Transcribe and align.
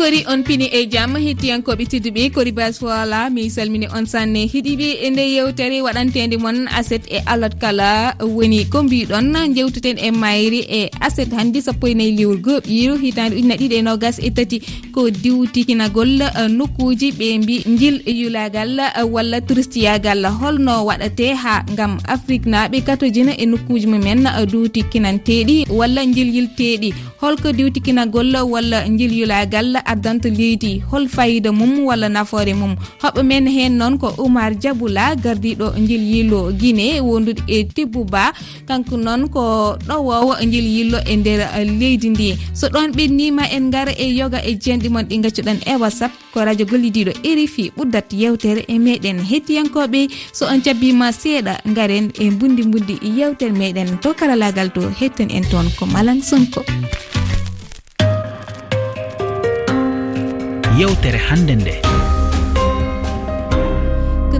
kori 0.00 0.24
on 0.32 0.40
pini 0.48 0.66
e 0.78 0.80
jaam 0.92 1.12
hettiyankoɓe 1.24 1.84
tedduɓe 1.92 2.22
kori 2.34 2.52
bas 2.58 2.76
voilà 2.80 3.18
mi 3.34 3.42
salmini 3.56 3.86
on 3.96 4.06
sanne 4.12 4.40
heeɗiɓe 4.52 4.88
e 5.06 5.10
nde 5.12 5.24
yewtere 5.36 5.78
waɗantede 5.86 6.36
moon 6.44 6.58
aset 6.78 7.04
e 7.16 7.18
alot 7.32 7.54
kala 7.62 7.88
woni 8.36 8.64
ko 8.72 8.82
mbiɗon 8.82 9.28
jewteten 9.56 9.98
e 10.06 10.10
mayri 10.10 10.60
e 10.78 10.80
aset 11.06 11.28
hannde 11.38 11.60
sappo 11.66 11.84
e 11.86 11.94
nayyi 11.94 12.16
liwol 12.18 12.40
goɓiru 12.46 12.94
hitande 13.02 13.36
ujuna 13.36 13.54
ɗiɗi 13.60 13.76
e 13.80 13.82
nogas 13.82 14.16
e 14.28 14.30
tati 14.30 14.58
ko 14.94 15.10
diwtikinagol 15.10 16.12
nokkuji 16.58 17.08
ɓe 17.18 17.26
mbi 17.42 17.56
jil 17.80 17.96
yulagal 18.06 18.80
walla 19.12 19.40
touristiyagal 19.40 20.24
holno 20.40 20.84
waɗate 20.88 21.26
ha 21.42 21.54
gam 21.76 21.98
afrique 22.08 22.48
naɓe 22.48 22.80
katojina 22.88 23.32
e 23.36 23.44
nokkuji 23.46 23.86
mumen 23.86 24.24
duwtikinanteɗi 24.52 25.56
walla 25.78 26.00
jilyilteɗi 26.06 26.94
holko 27.20 27.52
diwtikinagol 27.52 28.32
walla 28.52 28.88
jil 28.88 29.12
yulagal 29.20 29.76
addanta 29.92 30.28
leydi 30.38 30.72
hol 30.90 31.04
fayida 31.14 31.50
mum 31.52 31.72
walla 31.88 32.08
nafoore 32.08 32.54
mum? 32.60 32.74
Hoɓɓe 33.02 33.22
men 33.30 33.46
hen 33.56 33.72
noon 33.80 33.98
ko 33.98 34.08
oumar 34.22 34.52
diaboula 34.62 35.14
gardiɗo 35.24 35.66
jil 35.88 36.04
yillo 36.12 36.40
guiné 36.60 37.00
wondude 37.08 37.42
e 37.46 37.64
tibou 37.74 38.04
ba 38.04 38.32
kanko 38.68 38.96
noon 38.96 39.28
ko 39.34 39.42
ɗowowo 39.88 40.32
jil 40.52 40.66
yillo 40.76 40.98
e 41.06 41.16
nder 41.16 41.40
eh, 41.40 41.64
leydi 41.80 42.08
ndi. 42.10 42.28
So 42.54 42.66
ɗon 42.68 42.92
ɓennima 42.96 43.44
en 43.56 43.70
gara 43.70 43.92
e 43.92 44.06
yoga 44.18 44.38
e 44.44 44.52
jenɗi 44.62 44.88
mon 44.88 45.02
ɗi 45.08 45.16
gaccuɗon 45.24 45.58
e 45.66 45.74
whatsapp 45.82 46.12
ko 46.32 46.44
radio 46.44 46.66
gollidiɗo 46.66 47.12
erifi 47.30 47.72
ɓuddat 47.76 48.08
yewtere 48.12 48.62
e 48.68 48.78
meɗen 48.78 49.18
hettiyankoɓe 49.30 50.00
so 50.32 50.46
on 50.46 50.60
jabbima 50.64 51.12
seeɗa 51.12 51.54
garen 51.76 52.10
e 52.18 52.30
bundi 52.30 52.62
bundi 52.62 52.94
yewtere 53.18 53.52
meɗen 53.52 53.98
to 54.02 54.14
karalagal 54.14 54.68
to 54.74 54.82
hetten 55.00 55.30
en 55.30 55.44
toon 55.50 55.66
ko 55.78 55.86
malan 55.86 56.20
sonko. 56.22 56.62
yewtere 60.78 61.18
hannde 61.18 61.54
nde. 61.56 61.74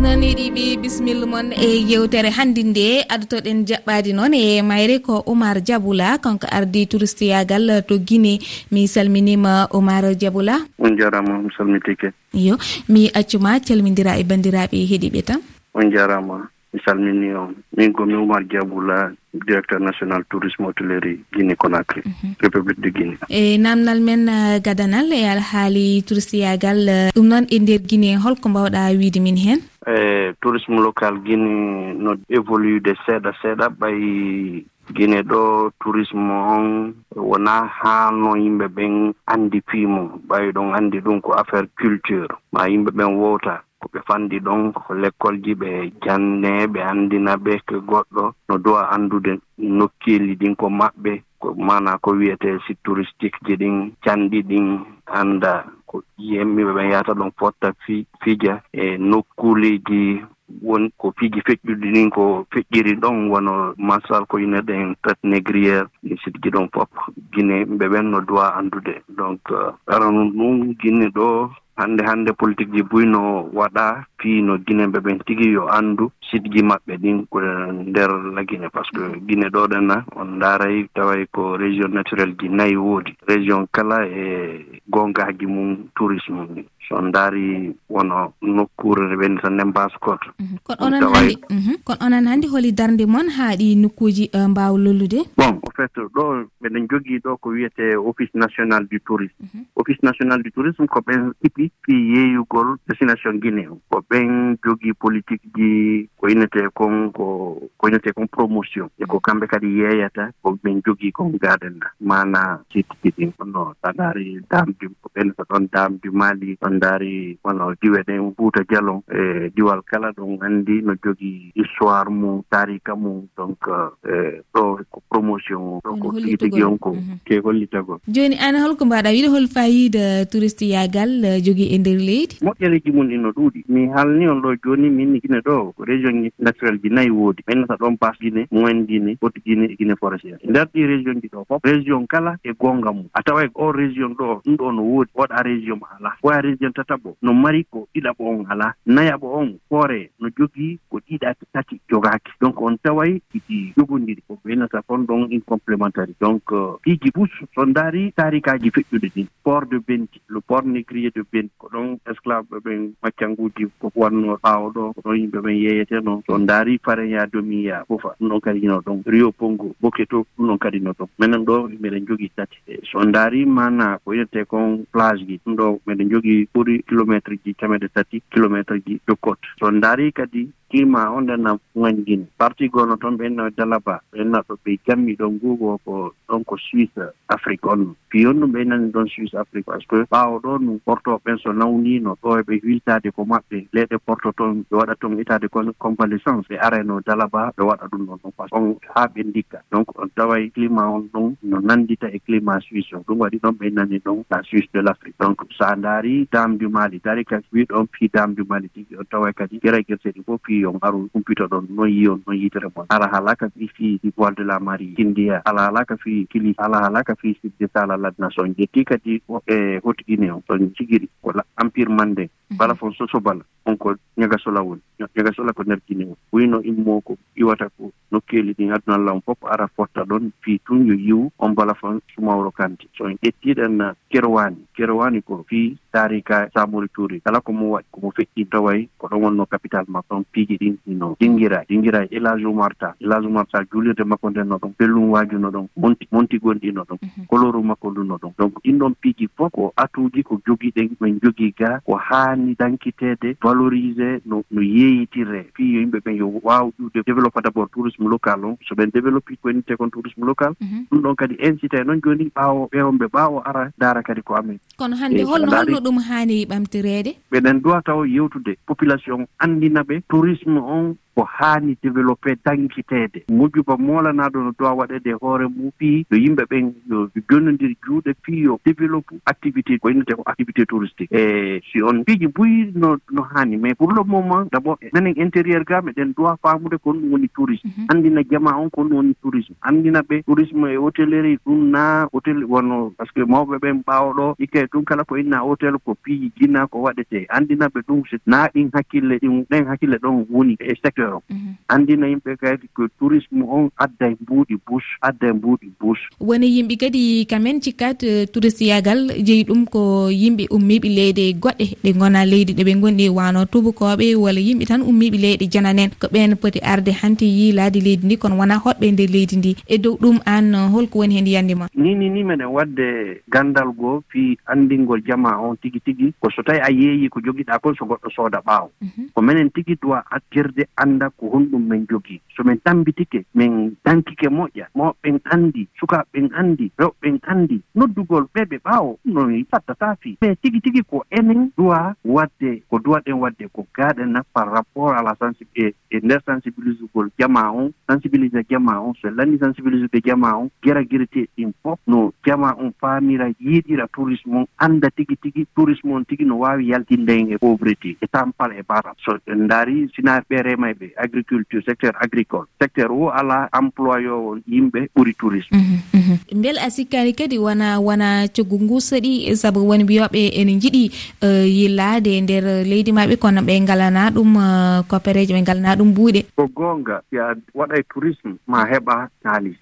Naniɗiɓe 0.00 0.80
bisimilla 0.80 1.26
moon 1.26 1.52
e 1.52 1.84
yewtere 1.90 2.30
hanndi 2.32 2.62
nde 2.64 3.04
addotoɗen 3.12 3.66
jaɓɓadi 3.68 4.12
noon 4.14 4.32
e 4.34 4.62
mayre 4.62 4.98
ko 5.04 5.22
oumar 5.26 5.60
diaboula 5.60 6.16
kanko 6.18 6.46
ardi 6.50 6.86
touristiyagal 6.86 7.84
to 7.86 7.98
guine 7.98 8.40
mi 8.72 8.88
salminima 8.88 9.68
oumar 9.74 10.14
diaboula 10.16 10.56
on 10.78 10.96
jarama 10.96 11.42
mi 11.42 11.50
salmitike. 11.56 12.12
Yo 12.32 12.56
mi 12.88 13.10
accuma 13.12 13.60
calmidira 13.60 14.16
e 14.16 14.24
bandiraɓe 14.24 14.88
heeɗiɓe 14.88 15.22
tan. 15.22 15.40
On 15.74 15.90
jarama. 15.92 16.48
mi 16.72 16.80
salmini 16.84 17.34
on. 17.34 17.54
Min 17.76 17.92
komi 17.92 18.14
oumar 18.14 18.44
diaboula 18.44 19.12
directeur 19.32 19.80
national 19.80 20.24
tourisme 20.30 20.66
hôtellerie 20.66 21.20
guinée 21.32 21.56
conacry 21.56 22.02
mhm. 22.04 22.34
république 22.40 22.80
de 22.80 22.90
guinée. 22.90 23.18
E 23.28 23.58
namdal 23.58 24.00
men 24.00 24.28
euh, 24.28 24.58
gadanal 24.60 25.12
e 25.12 25.24
alhaali 25.28 26.02
touristiyagal 26.02 26.88
euh, 26.88 27.10
ɗum 27.14 27.26
noon 27.28 27.46
e 27.50 27.58
nder 27.58 27.80
guinée 27.82 28.16
holko 28.16 28.48
mbawɗa 28.48 28.90
wiide 28.98 29.20
min 29.20 29.36
heen 29.36 29.60
e 29.86 30.32
tourisme 30.40 30.80
local 30.82 31.18
guinée 31.24 31.94
no 31.94 32.14
évolude 32.28 32.94
seeɗa 33.06 33.32
seeɗa 33.42 33.68
ɓay 33.80 34.64
guine 34.94 35.22
ɗo 35.22 35.70
tourisme 35.80 36.30
on 36.30 36.94
wona 37.14 37.66
haano 37.80 38.36
yimɓe 38.36 38.66
ɓen 38.68 39.12
anndi 39.26 39.60
piimo 39.60 40.18
ɓay 40.28 40.52
ɗon 40.52 40.74
anndi 40.74 40.98
ɗum 41.00 41.20
ko 41.20 41.32
affaire 41.32 41.66
culture. 41.78 42.34
Ma 42.52 42.68
yimɓe 42.68 42.90
ɓen 42.90 43.14
wowta 43.14 43.62
ko 43.80 43.88
ɓe 43.92 44.00
fanndi 44.06 44.38
ɗon 44.40 44.72
ko 44.72 44.94
l'école 44.94 45.40
ji 45.42 45.54
ɓe 45.54 45.92
janne 46.04 46.66
ɓe 46.72 46.80
anndina 46.90 47.36
ɓe 47.36 47.60
ko 47.66 47.80
goɗɗo. 47.80 48.32
No 48.48 48.58
duwa 48.58 48.90
anndude 48.94 49.38
nokkeeli 49.58 50.36
ɗin 50.36 50.54
ko 50.56 50.68
maɓɓe 50.68 51.22
ko 51.40 51.54
mana 51.56 51.98
ko 51.98 52.10
wiyete 52.12 52.58
si 52.66 52.74
touristique 52.84 53.38
ji 53.46 53.56
ɗin 53.56 53.92
canɗi 54.04 54.42
ɗin 54.42 54.66
annda 55.06 55.64
ko 55.86 56.02
yemmiɓe 56.18 56.72
ɓen 56.72 56.90
yahata 56.90 57.14
ɗon 57.14 57.30
fotta 57.38 57.72
fi 57.86 58.06
fija. 58.22 58.60
E 58.72 58.96
nokkuleji 58.98 60.20
won 60.62 60.90
ko 60.98 61.12
fiji 61.16 61.40
feƴƴuɗi 61.46 61.92
ɗin 61.92 62.10
ko 62.10 62.44
feƴƴiri 62.52 62.94
ɗon 63.00 63.28
wono 63.30 63.72
masal 63.78 64.26
ko 64.26 64.38
yinede 64.38 64.70
en 64.74 64.94
tat 65.02 65.16
négriére 65.22 65.86
ɗi 66.04 66.16
sidji 66.24 66.50
ɗon 66.50 66.68
fof 66.72 66.88
guine 67.32 67.64
ɓe 67.64 67.88
ɓen 67.88 68.10
no 68.10 68.20
duwa 68.20 68.54
anndude. 68.58 69.00
Donc 69.08 69.40
aranu 69.86 70.30
ɗum 70.34 70.74
guine 70.78 71.08
ɗo 71.14 71.50
hannde 71.80 72.02
hannde 72.04 72.32
politique 72.36 72.72
ji 72.72 72.82
buyno 72.82 73.48
waɗa 73.56 74.04
piino 74.20 74.58
guine 74.58 74.84
ɓe 74.92 74.98
ɓen 75.00 75.18
tigi 75.26 75.48
yo 75.56 75.66
anndu 75.68 76.10
sitgi 76.28 76.62
maɓɓe 76.62 76.92
ɗin 77.02 77.18
ko 77.30 77.40
nder 77.88 78.10
la 78.34 78.44
guine 78.44 78.68
par 78.68 78.84
ce 78.84 78.92
que 78.92 79.18
guine 79.26 79.48
ɗoɗena 79.54 80.04
on 80.16 80.38
daaray 80.38 80.86
taway 80.94 81.26
ko 81.32 81.56
région 81.56 81.88
naturel 81.88 82.36
ji 82.38 82.48
nayi 82.48 82.76
woodi. 82.76 83.16
Région 83.26 83.66
kala 83.72 84.06
e 84.06 84.82
gongaji 84.88 85.46
mum 85.46 85.88
tourisme 85.96 86.44
ɗi 86.54 86.64
so 86.90 87.00
ndaari 87.00 87.72
wono 87.88 88.32
nokkure 88.42 89.06
nde 89.06 89.16
ɓenni 89.16 89.40
tan 89.40 89.54
nden 89.54 89.72
baskot 89.72 90.20
mhm. 90.38 90.56
kono 90.64 90.86
onon 90.86 91.14
handi 91.14 91.36
mhm. 91.50 91.74
kono 91.84 91.98
onon 92.06 92.26
hannde 92.26 92.46
holi 92.50 92.72
darnde 92.72 93.06
moon 93.06 93.28
haa 93.30 93.54
ɗi 93.56 93.76
nokkuuji 93.78 94.30
eh, 94.32 94.46
mbaawa 94.48 94.78
lollude? 94.78 95.20
Bon 95.38 95.60
au 95.62 95.70
fait 95.76 95.92
ɗo 95.96 96.44
ɓeɗen 96.62 96.88
jogii 96.90 97.22
ɗo 97.24 97.36
ko 97.38 97.50
wiyete 97.50 97.96
office 97.96 98.34
national 98.34 98.86
du 98.90 98.98
tourisme. 99.00 99.38
Mhm. 99.40 99.64
Office 99.76 100.02
national 100.02 100.42
du 100.42 100.50
tourisme 100.50 100.86
ko 100.86 101.00
ɓen 101.00 101.32
ipi 101.44 101.70
fii 101.86 102.12
yeeyugol 102.14 102.76
destination 102.88 103.38
guinée. 103.38 103.68
Ko 103.88 104.02
ɓen 104.10 104.56
jogii 104.64 104.92
politique 104.98 105.46
ji 105.54 106.08
ko 106.18 106.28
innetee 106.28 106.68
kon 106.74 107.12
ko 107.12 107.60
ko 107.78 107.88
innetee 107.88 108.12
kon 108.12 108.26
promotion. 108.26 108.88
E 108.98 109.04
ko 109.06 109.20
kamɓe 109.20 109.46
kadi 109.46 109.78
yeeyata 109.78 110.30
ko 110.42 110.58
ɓen 110.62 110.82
jogii 110.86 111.12
kon 111.12 111.30
gaaden 111.38 111.78
mana 112.00 112.30
maana 112.30 112.60
sittiki 112.72 113.10
ɗin 113.16 113.32
kono 113.38 113.72
so 113.82 113.88
a 113.88 113.92
ndaari 113.92 114.40
daamdi 114.50 114.86
ko 115.02 115.10
ɓen 115.14 115.32
ko 115.36 115.42
ɗon 115.50 115.68
daamdi 115.72 116.08
maali 116.12 116.56
ɗon 116.60 116.74
ndaari 116.76 117.38
wono 117.44 117.74
diwe 117.82 118.02
ɗen 118.06 118.34
buuta 118.36 118.62
jalon 118.70 119.02
e 119.08 119.50
diwal 119.54 119.82
kala 119.82 120.10
ɗon 120.12 120.42
anndi 120.42 120.82
no 120.82 120.94
jogii 121.04 121.52
histoire 121.54 122.10
mum 122.10 122.42
tarika 122.50 122.96
mum. 122.96 123.26
Donc 123.36 123.58
e 124.04 124.42
ɗo 124.54 124.78
ko 124.90 125.02
promotion 125.10 125.80
ɗo 125.84 125.98
ko 126.00 126.12
tigi 126.18 126.36
tigi 126.36 126.62
on 126.64 126.78
ko 126.78 126.94
mhm. 126.94 127.18
ke 127.24 127.40
hollitagol. 127.44 127.98
Jooni 128.08 128.36
an 128.38 128.56
holko 128.62 128.84
mbaɗa 128.84 129.10
wiɗa 129.14 129.30
hol 129.30 129.46
fayida 129.48 130.26
touriste 130.26 130.66
yagal 130.66 131.10
jogii 131.44 131.74
e 131.74 131.78
ndeer 131.78 131.98
leydi? 131.98 132.36
Moƴƴereji 132.42 132.90
mum 132.92 133.06
ɗi 133.08 133.16
no 133.20 133.30
ɗuuɗi. 133.30 133.64
Mi 133.68 133.86
ha 133.94 133.99
haalni 134.00 134.26
on 134.28 134.40
ɗo 134.40 134.54
jooni 134.64 134.88
min 134.90 135.18
guine 135.20 135.40
ɗo 135.44 135.74
région 135.84 136.30
naturel 136.38 136.78
ji 136.82 136.88
nayi 136.88 137.10
woodi. 137.10 137.42
Ɓennata 137.46 137.76
ɗon 137.76 137.96
bas 138.00 138.16
guine 138.20 138.46
moen 138.50 138.86
guine 138.86 139.16
haute 139.20 139.40
guine 139.44 139.64
e 139.64 139.76
guine 139.76 139.94
forestiére 139.96 140.38
nder 140.44 140.66
ɗi 140.72 140.86
région 140.86 141.20
ji 141.20 141.28
ɗo 141.28 141.44
fof 141.48 141.60
région 141.64 142.06
kala 142.06 142.36
e 142.44 142.52
gonga 142.58 142.92
mum. 142.92 143.08
A 143.12 143.22
tawa 143.22 143.44
o 143.54 143.72
région 143.72 144.14
ɗo 144.16 144.40
ɗum 144.44 144.56
ɗo 144.56 144.72
no 144.72 144.82
woodi. 144.82 145.10
Woɗa 145.14 145.42
région 145.42 145.76
mo 145.76 145.86
ala 145.98 146.14
foya 146.22 146.40
région 146.40 146.72
tataɓo 146.72 147.16
no 147.22 147.34
mari 147.34 147.64
ko 147.70 147.88
ɗiɗaɓo 147.94 148.22
on 148.24 148.44
alaa 148.48 148.72
nayaɓo 148.86 149.26
on 149.38 149.58
hoore 149.70 150.10
no 150.20 150.28
jogii 150.36 150.78
ko 150.88 151.00
ɗiɗa 151.06 151.34
tati 151.52 151.80
jogaaki. 151.90 152.32
Donc 152.40 152.60
on 152.62 152.76
taway 152.82 153.20
iɗi 153.34 153.72
jogondiri 153.76 154.22
ko 154.26 154.38
ɓennata 154.44 154.80
kon 154.86 155.04
ɗon 155.04 155.28
incomplémentari 155.30 156.14
donc 156.20 156.42
euh, 156.52 156.76
piiji 156.82 157.10
bus 157.14 157.30
so 157.54 157.64
ndaari 157.66 158.12
tarikaji 158.16 158.70
feƴƴude 158.70 159.08
ɗin. 159.14 159.26
Port 159.44 159.68
de 159.68 159.78
benti 159.78 160.20
le 160.28 160.40
port 160.40 160.64
négrier 160.64 161.10
de 161.14 161.22
benti. 161.30 161.52
Ko 161.58 161.68
ɗon 161.72 161.98
esclave 162.10 162.46
ɓe 162.64 162.92
maccanguuji 163.02 163.66
ko 163.78 163.89
ko 163.90 164.00
wanno 164.00 164.36
ɓaawo 164.42 164.70
ɗo 164.74 164.92
ko 164.94 165.00
ɗon 165.04 165.16
yimɓe 165.20 165.38
ɓen 165.44 165.56
yeeyete 165.62 166.00
noon 166.04 166.22
so 166.26 166.34
on 166.34 166.42
ndaari 166.42 166.78
pareya 166.78 167.26
domi 167.26 167.68
fofa 167.88 168.14
ɗum 168.18 168.28
ɗon 168.28 168.40
kadi 168.40 168.60
hino 168.60 168.80
ɗon 168.80 169.02
rio 169.06 169.32
pongo 169.32 169.74
boketo 169.80 170.24
ɗum 170.36 170.46
ɗon 170.48 170.58
kadi 170.58 170.80
no 170.80 170.92
ɗon 170.92 171.08
minen 171.18 171.44
ɗo 171.44 171.68
miɗen 171.80 172.06
jogii 172.06 172.30
tati. 172.36 172.56
E 172.66 172.80
so 172.90 172.98
on 172.98 173.08
ndaari 173.08 173.46
mana 173.46 173.98
ko 174.04 174.10
wiyete 174.10 174.44
kon 174.46 174.84
plage 174.92 175.26
ji 175.26 175.40
ɗum 175.44 175.54
ɗo 175.56 175.78
miɗen 175.86 176.10
jogii 176.10 176.46
ɓuri 176.54 176.82
kilométre 176.88 177.36
ji 177.44 177.54
temeɗe 177.54 177.88
tati 177.94 178.22
kilométre 178.30 178.80
ji 178.86 179.00
jokkote 179.08 179.46
so 179.58 179.66
on 179.66 179.76
ndaari 179.78 180.12
kadi 180.12 180.48
climat 180.70 181.08
on 181.10 181.26
ɗennan 181.26 181.58
fuwandini 181.72 182.26
parti 182.38 182.68
gono 182.68 182.96
toon 182.96 183.16
ɓe 183.18 183.26
enno 183.26 183.46
e 183.46 183.50
dalaba 183.56 184.00
ɓenna 184.12 184.42
ɗo 184.48 184.54
ɓe 184.64 184.78
jammi 184.86 185.16
ɗon 185.18 185.32
nguugo 185.34 185.78
ko 185.84 186.12
ɗon 186.28 186.44
ko 186.44 186.56
suisse 186.56 187.02
afrique 187.28 187.66
on. 187.66 187.94
Piyon 188.10 188.40
ɗum 188.40 188.52
ɓe 188.52 188.64
nani 188.64 188.90
ɗon 188.90 189.06
suisse 189.08 189.34
afrique 189.34 189.66
par 189.66 189.80
ce 189.80 189.86
que 189.86 190.06
ɓaawo 190.10 190.40
ɗo 190.40 190.58
no 190.58 190.78
portoɓen 190.84 191.38
so 191.42 191.52
nawnino 191.52 192.16
ɗo 192.22 192.38
eɓe 192.40 192.60
wiltade 192.64 193.10
ko 193.10 193.24
maɓɓe. 193.24 193.66
Leyɗe 193.72 193.98
porto 194.06 194.32
toon 194.32 194.64
ɓe 194.70 194.76
waɗa 194.76 194.94
toon 195.00 195.18
itade 195.18 195.48
convalescence 195.78 196.46
ɓe 196.48 196.56
areno 196.58 197.00
dalaba 197.06 197.52
ɓe 197.56 197.62
waɗa 197.64 197.86
ɗum 197.90 198.06
ɗon 198.06 198.18
ɗon 198.22 198.32
par 198.36 198.48
on 198.52 198.76
haa 198.94 199.08
ɓe 199.08 199.22
dikka 199.32 199.62
donc 199.72 199.86
on 199.98 200.08
taway 200.16 200.50
climat 200.50 200.86
on 200.86 201.08
ɗon 201.12 201.34
no 201.42 201.60
nandita 201.60 202.08
e 202.12 202.18
climat 202.18 202.60
suisse 202.62 202.92
o 202.94 203.02
ɗum 203.06 203.18
waɗi 203.18 203.38
ɗon 203.42 203.54
ɓe 203.58 203.70
nani 203.72 203.98
ɗon 203.98 204.24
la 204.30 204.42
suisse 204.42 204.70
de 204.72 204.80
l' 204.80 204.88
afrique 204.88 205.18
donc 205.20 205.42
sa 205.58 205.70
a 205.72 205.76
ndaari 205.76 206.28
dame 206.32 206.58
du 206.58 206.68
mali 206.68 207.00
dari 207.02 207.24
kadi 207.24 207.46
wiɗon 207.52 207.86
pi 207.90 208.08
dame 208.12 208.34
du 208.34 208.44
mali 208.48 208.68
tigi 208.68 208.96
on 208.96 209.04
taway 209.10 209.32
kadi 209.32 209.58
guere 209.58 209.82
guerseɗi 209.82 210.22
fof 210.26 210.40
pi 210.42 210.59
wi 210.60 210.68
aru 210.68 210.78
ngaru 210.78 211.08
humpito 211.14 211.46
ɗon 211.48 211.66
non 211.70 211.88
yiyon 211.88 212.22
non 212.26 212.36
yitere 212.36 212.68
mon. 212.76 212.86
Ara 212.88 213.08
hala 213.12 213.34
ka 213.36 213.48
fi 213.48 213.68
fi 213.68 214.00
voile 214.16 214.34
de 214.36 214.44
la 214.44 214.58
mari 214.60 214.94
kindiya 214.94 215.42
ala 215.44 215.66
hala 215.68 215.84
ka 215.84 215.96
fi 215.96 216.26
kili 216.30 216.54
ala 216.58 216.80
hala 216.82 217.02
ka 217.02 217.14
fi 217.14 217.36
sidde 217.40 217.68
sala 217.72 217.96
ladna 217.96 218.28
son 218.30 218.54
jetti 218.58 218.84
kadi 218.84 219.22
e 219.46 219.80
hoti 219.84 220.04
guine 220.06 220.30
o 220.30 220.42
son 220.46 220.70
jigiri 220.76 221.08
ko 221.22 221.32
empire 221.60 221.88
mande. 221.88 222.28
Mhm. 222.50 222.56
Bala 222.58 222.74
fon 222.74 222.92
sosobala 222.92 223.42
on 223.66 223.76
ko 223.76 223.94
ñagasola 224.18 224.60
woni. 224.62 224.82
Ñagasola 225.16 225.52
ko 225.52 225.62
nder 225.64 225.80
guine 225.88 226.04
o 226.10 226.16
wino 226.32 226.60
immo 226.62 227.00
ko 227.00 227.16
iwata 227.36 227.68
ko 227.78 227.92
nokkeeli 228.12 228.54
ɗin 228.54 228.72
aduna 228.72 228.96
allah 228.96 229.14
on 229.14 229.20
fof 229.22 229.38
ara 229.44 229.68
fotta 229.68 230.04
ɗon 230.04 230.30
fi 230.42 230.60
tun 230.66 230.86
yo 230.86 230.94
yiwu. 230.94 231.30
On 231.38 231.54
bala 231.54 231.74
fon 231.74 232.00
sumawro 232.14 232.50
kanti. 232.50 232.88
Son 232.96 233.14
ƴettiɗen 233.22 233.94
kerowani 234.10 234.66
kerowani 234.76 235.22
ko 235.22 235.44
fi 235.48 235.76
taari 235.92 236.22
ka 236.22 236.48
samori 236.54 236.88
touri 236.94 237.20
kala 237.20 237.40
komo 237.40 237.70
waɗi 237.74 237.86
komo 237.90 238.10
feƴƴi 238.16 238.48
taway 238.50 238.88
ko 238.98 239.08
ɗon 239.08 239.22
wonno 239.22 239.46
capital 239.46 239.84
makko 239.88 240.14
ɗon 240.14 240.24
piiji 240.32 240.56
ɗin 240.58 240.76
ino 240.86 241.16
jingira 241.20 241.64
jingira 241.68 242.04
élage 242.10 242.42
e 242.42 242.46
umarta 242.46 242.94
élage 243.00 243.26
umarta 243.26 243.64
juulirde 243.72 244.04
makko 244.04 244.30
nden 244.30 244.48
no 244.48 244.56
ɗon 244.58 244.72
pellum 244.78 245.10
wajuno 245.10 245.50
ɗon 245.50 245.66
monti 245.76 246.08
monti 246.12 246.38
gonɗino 246.38 246.82
ɗon 246.84 246.98
mhm. 247.02 247.26
koloru 247.26 247.62
makko 247.62 247.90
nduno 247.90 248.16
ɗon. 248.18 248.32
Donc 248.38 248.54
ɗin 248.64 248.78
ɗon 248.78 248.94
piiji 249.00 249.28
fof 249.36 249.50
ko 249.52 249.72
atuji 249.76 250.22
ko 250.22 250.40
jogiɗen 250.46 250.96
min 251.00 251.18
jogii 251.22 251.54
ga 251.58 251.80
ko 251.84 251.96
haani 251.96 252.54
dankitede 252.58 253.36
valorisé 253.42 254.20
no 254.26 254.42
no 254.50 254.60
yeeyitiree 254.62 255.50
fii 255.54 255.74
yo 255.74 255.80
yimɓe 255.80 255.98
ɓen 256.04 256.16
yo 256.16 256.26
waw 256.42 256.70
ƴude 256.78 257.02
développe 257.06 257.40
d' 257.42 257.46
abord 257.46 257.70
tourisme 257.72 258.08
local 258.08 258.44
on 258.44 258.56
so 258.66 258.74
ɓen 258.74 258.90
développi 258.92 259.36
konite 259.42 259.76
kon 259.76 259.90
tourisme 259.90 260.24
local. 260.26 260.52
Mhm. 260.60 260.86
Ɗum 260.90 261.00
ɗon 261.02 261.14
kadi 261.16 261.34
incité 261.40 261.84
noon 261.84 262.00
joni 262.04 262.30
ɓaawo 262.34 262.68
ɓeewonɓe 262.72 263.06
ɓaawo 263.08 263.42
ara 263.44 263.70
ndaara 263.76 264.02
kadi 264.02 264.22
ko 264.22 264.34
amen. 264.36 264.58
Kono 264.78 264.96
hannde 264.96 265.22
holno 265.24 265.50
holno 265.50 265.79
ɗum 265.80 265.98
haani 265.98 266.46
ɓamtireede? 266.46 267.16
Ɓeɗen 267.32 267.60
duwa 267.62 267.82
taw 267.82 268.04
yewtude 268.04 268.56
population 268.66 269.26
andina 269.38 269.82
ɓe 269.82 270.02
tourisme 270.08 270.58
on 270.58 270.96
ko 271.14 271.24
haani 271.24 271.76
développé 271.82 272.36
dankiteede 272.44 273.24
moƴƴuba 273.30 273.76
moolanaɗo 273.78 274.38
no 274.44 274.52
dowa 274.58 274.74
waɗede 274.74 275.12
hoore 275.20 275.48
mum 275.48 275.70
fii 275.78 276.06
yo 276.10 276.16
yimɓe 276.18 276.44
ɓen 276.50 276.72
yo 276.90 277.08
jonnodiri 277.30 277.76
juuɗe 277.86 278.12
fii 278.24 278.42
yo 278.44 278.60
développe 278.64 279.14
activité 279.26 279.78
ko 279.78 279.90
innete 279.90 280.14
ko 280.14 280.22
activité 280.26 280.66
touristique. 280.66 281.08
E 281.12 281.60
si 281.72 281.82
on 281.82 282.04
piiji 282.04 282.26
mbuyi 282.26 282.72
no 282.74 282.96
no 283.12 283.22
haani 283.22 283.56
mais 283.56 283.74
pour 283.74 283.92
le 283.92 284.02
moment 284.04 284.44
d' 284.50 284.56
abord 284.56 284.78
menen 284.92 285.14
intérieur 285.16 285.64
ga 285.64 285.80
meɗen 285.82 286.12
dowa 286.16 286.36
faamude 286.42 286.78
ko 286.78 286.92
ɗum 286.92 287.10
woni 287.12 287.28
tourisme. 287.28 287.70
Mhm. 287.70 287.86
Anndina 287.90 288.22
jama 288.30 288.56
on 288.58 288.68
ko 288.70 288.82
ɗum 288.84 288.92
woni 288.96 289.14
tourisme. 289.22 289.54
Anndina 289.62 290.00
ɓe 290.02 290.22
tourisme 290.26 290.66
e 290.72 290.76
hôtellerie 290.76 291.38
ɗum 291.46 291.70
na 291.70 292.06
hôtel 292.12 292.44
wonno 292.44 292.92
par 292.96 293.06
ce 293.06 293.12
que 293.12 293.24
mawɓe 293.24 293.58
ɓen 293.58 293.82
mbaawɗo 293.82 294.34
ikke 294.38 294.66
ɗum 294.72 294.84
kala 294.84 295.04
ko 295.04 295.16
inna 295.16 295.40
hôtel 295.42 295.78
ko 295.84 295.94
piiji 295.94 296.32
jinna 296.38 296.66
ko 296.66 296.82
waɗete 296.82 297.26
anndina 297.28 297.66
ɓe 297.68 297.80
ɗum 297.88 298.02
si 298.10 298.16
naa 298.26 298.48
ɗin 298.54 298.70
hakkille 298.72 299.18
ɗin 299.18 299.44
ɗen 299.50 299.66
hakkille 299.66 299.96
ɗon 299.98 300.26
woni 300.30 300.56
e 300.60 300.74
secteur 300.82 300.99
secteur 301.00 301.14
o 301.16 301.22
mhm. 301.28 301.54
anndina 301.68 302.06
yimɓe 302.08 302.36
kadi 302.36 302.68
ko 302.74 302.88
tourisme 302.98 303.42
on 303.48 303.70
adda 303.78 304.06
e 304.10 304.16
mbuuɗi 304.20 304.56
bus 304.66 304.84
adda 305.00 305.28
e 305.28 305.32
mbuuɗi 305.32 305.68
bus. 305.80 305.98
Woni 306.20 306.46
yimɓe 306.56 306.76
kadi 306.76 307.26
kamen 307.26 307.60
cikkat 307.60 308.02
eh, 308.02 308.26
touriste 308.32 308.62
yagal 308.66 309.08
jeyi 309.26 309.44
ɗum 309.44 309.64
ko 309.66 310.08
yimɓe 310.10 310.46
ummiɓe 310.50 310.88
leyɗe 310.88 311.24
goɗɗe. 311.42 311.66
Ɗe 311.82 311.92
gona 311.98 312.24
leydi 312.24 312.52
ɗe 312.54 312.62
ɓe 312.64 312.74
gonɗi 312.80 313.04
e 313.04 313.08
wano 313.08 313.44
tubakoɓe 313.46 314.14
walla 314.16 314.40
yimɓe 314.40 314.66
tan 314.66 314.82
ummiɓe 314.82 315.18
leyɗe 315.18 315.46
jananen 315.52 315.90
ko 316.00 316.06
ɓen 316.12 316.36
poti 316.36 316.60
arde 316.62 316.92
hanti 316.92 317.26
yiilade 317.26 317.80
leydi 317.80 318.06
ndi 318.06 318.16
kono 318.18 318.36
wona 318.38 318.56
hoɗɓe 318.58 318.92
nder 318.92 319.10
leydi 319.10 319.36
ndi. 319.36 319.56
E 319.66 319.78
dow 319.78 319.96
ɗum 319.96 320.20
an 320.26 320.54
eh, 320.54 320.68
holko 320.72 320.98
woni 320.98 321.16
hen 321.16 321.26
yandema 321.26 321.68
nini 321.74 322.10
ni 322.10 322.24
minen 322.24 322.46
wadde 322.50 323.22
gandal 323.28 323.72
goo 323.72 324.02
fi 324.08 324.38
andingol 324.46 325.00
jama 325.06 325.38
on 325.40 325.56
tigui 325.56 325.80
tigui 325.80 326.12
ko 326.20 326.30
so 326.30 326.42
tawi 326.42 326.58
a 326.60 326.70
yeeyi 326.70 327.08
ko 327.08 327.20
joguiɗa 327.20 327.58
kon 327.62 327.74
so 327.74 327.84
goɗɗo 327.84 328.10
sooda 328.14 328.40
ɓaawo. 328.44 328.70
Mhm. 328.82 329.08
Ko 329.14 329.22
minen 329.22 329.50
tigui 329.50 329.76
dowa 329.82 330.04
accirde 330.10 330.66
annda 330.90 331.10
ko 331.10 331.30
honɗum 331.32 331.68
min 331.68 331.86
jogii 331.88 332.20
so 332.36 332.42
min 332.44 332.58
tambitike 332.64 333.24
min 333.34 333.76
dankike 333.84 334.28
moƴƴa. 334.28 334.66
Mawɓen 334.74 335.20
anndi 335.24 335.68
sukaaɓen 335.78 336.30
anndi 336.34 336.70
rewɓen 336.78 337.18
anndi 337.22 337.62
noddugol 337.74 338.26
ɓe 338.34 338.44
ɓe 338.50 338.56
ɓaawo 338.64 338.98
ɗum 339.04 339.14
noon 339.14 339.44
fattata 339.50 339.96
fii 340.00 340.18
mais 340.20 340.36
tigi 340.42 340.60
tigi 340.60 340.82
ko 340.82 341.04
enen 341.10 341.50
duwa 341.56 341.94
waɗde 342.04 342.62
ko 342.68 342.78
duwaɗen 342.78 343.20
waɗde 343.22 343.48
ko 343.52 343.66
gaaɗena 343.74 344.22
par 344.32 344.50
rapport 344.52 344.92
à 344.94 345.02
la 345.02 345.14
sensi 345.20 345.46
e, 345.54 345.74
e 345.90 346.00
nder 346.02 346.20
sensibilisugol 346.26 347.10
jama 347.18 347.52
on 347.52 347.72
sensibilise 347.88 348.42
jama 348.50 348.80
on 348.80 348.94
so 349.00 349.10
lanni 349.10 349.38
sensibilisude 349.38 350.00
jama 350.04 350.36
on 350.36 350.50
geragireteeɗi 350.62 351.28
ɗin 351.36 351.52
fof 351.62 351.78
no 351.86 352.12
jama 352.26 352.54
on 352.58 352.72
faamira 352.80 353.28
yiiɗira 353.40 353.86
tourisme 353.92 354.36
on 354.36 354.46
annda 354.58 354.90
tigi 354.90 355.16
tigi 355.16 355.46
tourisme 355.54 355.92
on 355.92 356.04
tigi 356.04 356.24
no 356.24 356.38
waawi 356.38 356.68
yaltinde 356.70 357.10
e 357.10 357.38
pauvreté. 357.38 357.96
E 358.00 358.06
tampal 358.06 358.52
e 358.52 358.62
baral 358.62 358.94
so 359.04 359.16
en 359.26 359.44
ndaari 359.44 359.88
sinaar 359.94 360.22
ɓe 360.28 360.42
rema 360.42 360.70
e 360.70 360.74
ɓe 360.80 360.86
agriculture 360.96 361.62
secteur 361.64 361.92
agricole. 362.00 362.46
Secteur 362.60 362.90
o 362.90 363.10
ala 363.10 363.48
employowo 363.52 364.38
yimɓe 364.48 364.88
ɓuri 364.96 365.14
tourisme. 365.14 365.56
Mhm, 365.56 365.76
mhm. 365.94 366.16
Mbel 366.38 366.58
a 366.58 366.70
sikkani 366.70 367.14
kadi 367.14 367.38
wona 367.38 367.78
wona 367.80 368.28
coggu 368.28 368.56
ngu 368.60 368.80
saɗi 368.80 369.36
saabu 369.36 369.68
woni 369.68 369.84
mbiyoɓe 369.84 370.20
ene 370.40 370.58
jiiɗi 370.60 370.84
e, 371.22 371.28
yillade 371.46 372.20
nder 372.20 372.44
leydi 372.64 372.92
maɓe 372.92 373.16
kono 373.16 373.40
ɓe 373.42 373.60
galana 373.66 374.10
ɗum 374.10 374.30
e, 374.36 374.46
coopéréje 374.88 375.32
ɓe 375.34 375.42
galana 375.44 375.76
ɗum 375.76 375.92
buuɗe. 375.94 376.20
Ko 376.36 376.48
goonga 376.48 377.02
si 377.10 377.18
a 377.18 377.34
waɗa 377.54 377.82
tourisme 377.92 378.36
ma 378.46 378.64
mhm. 378.64 378.72
heɓa 378.72 379.08
kalis 379.22 379.56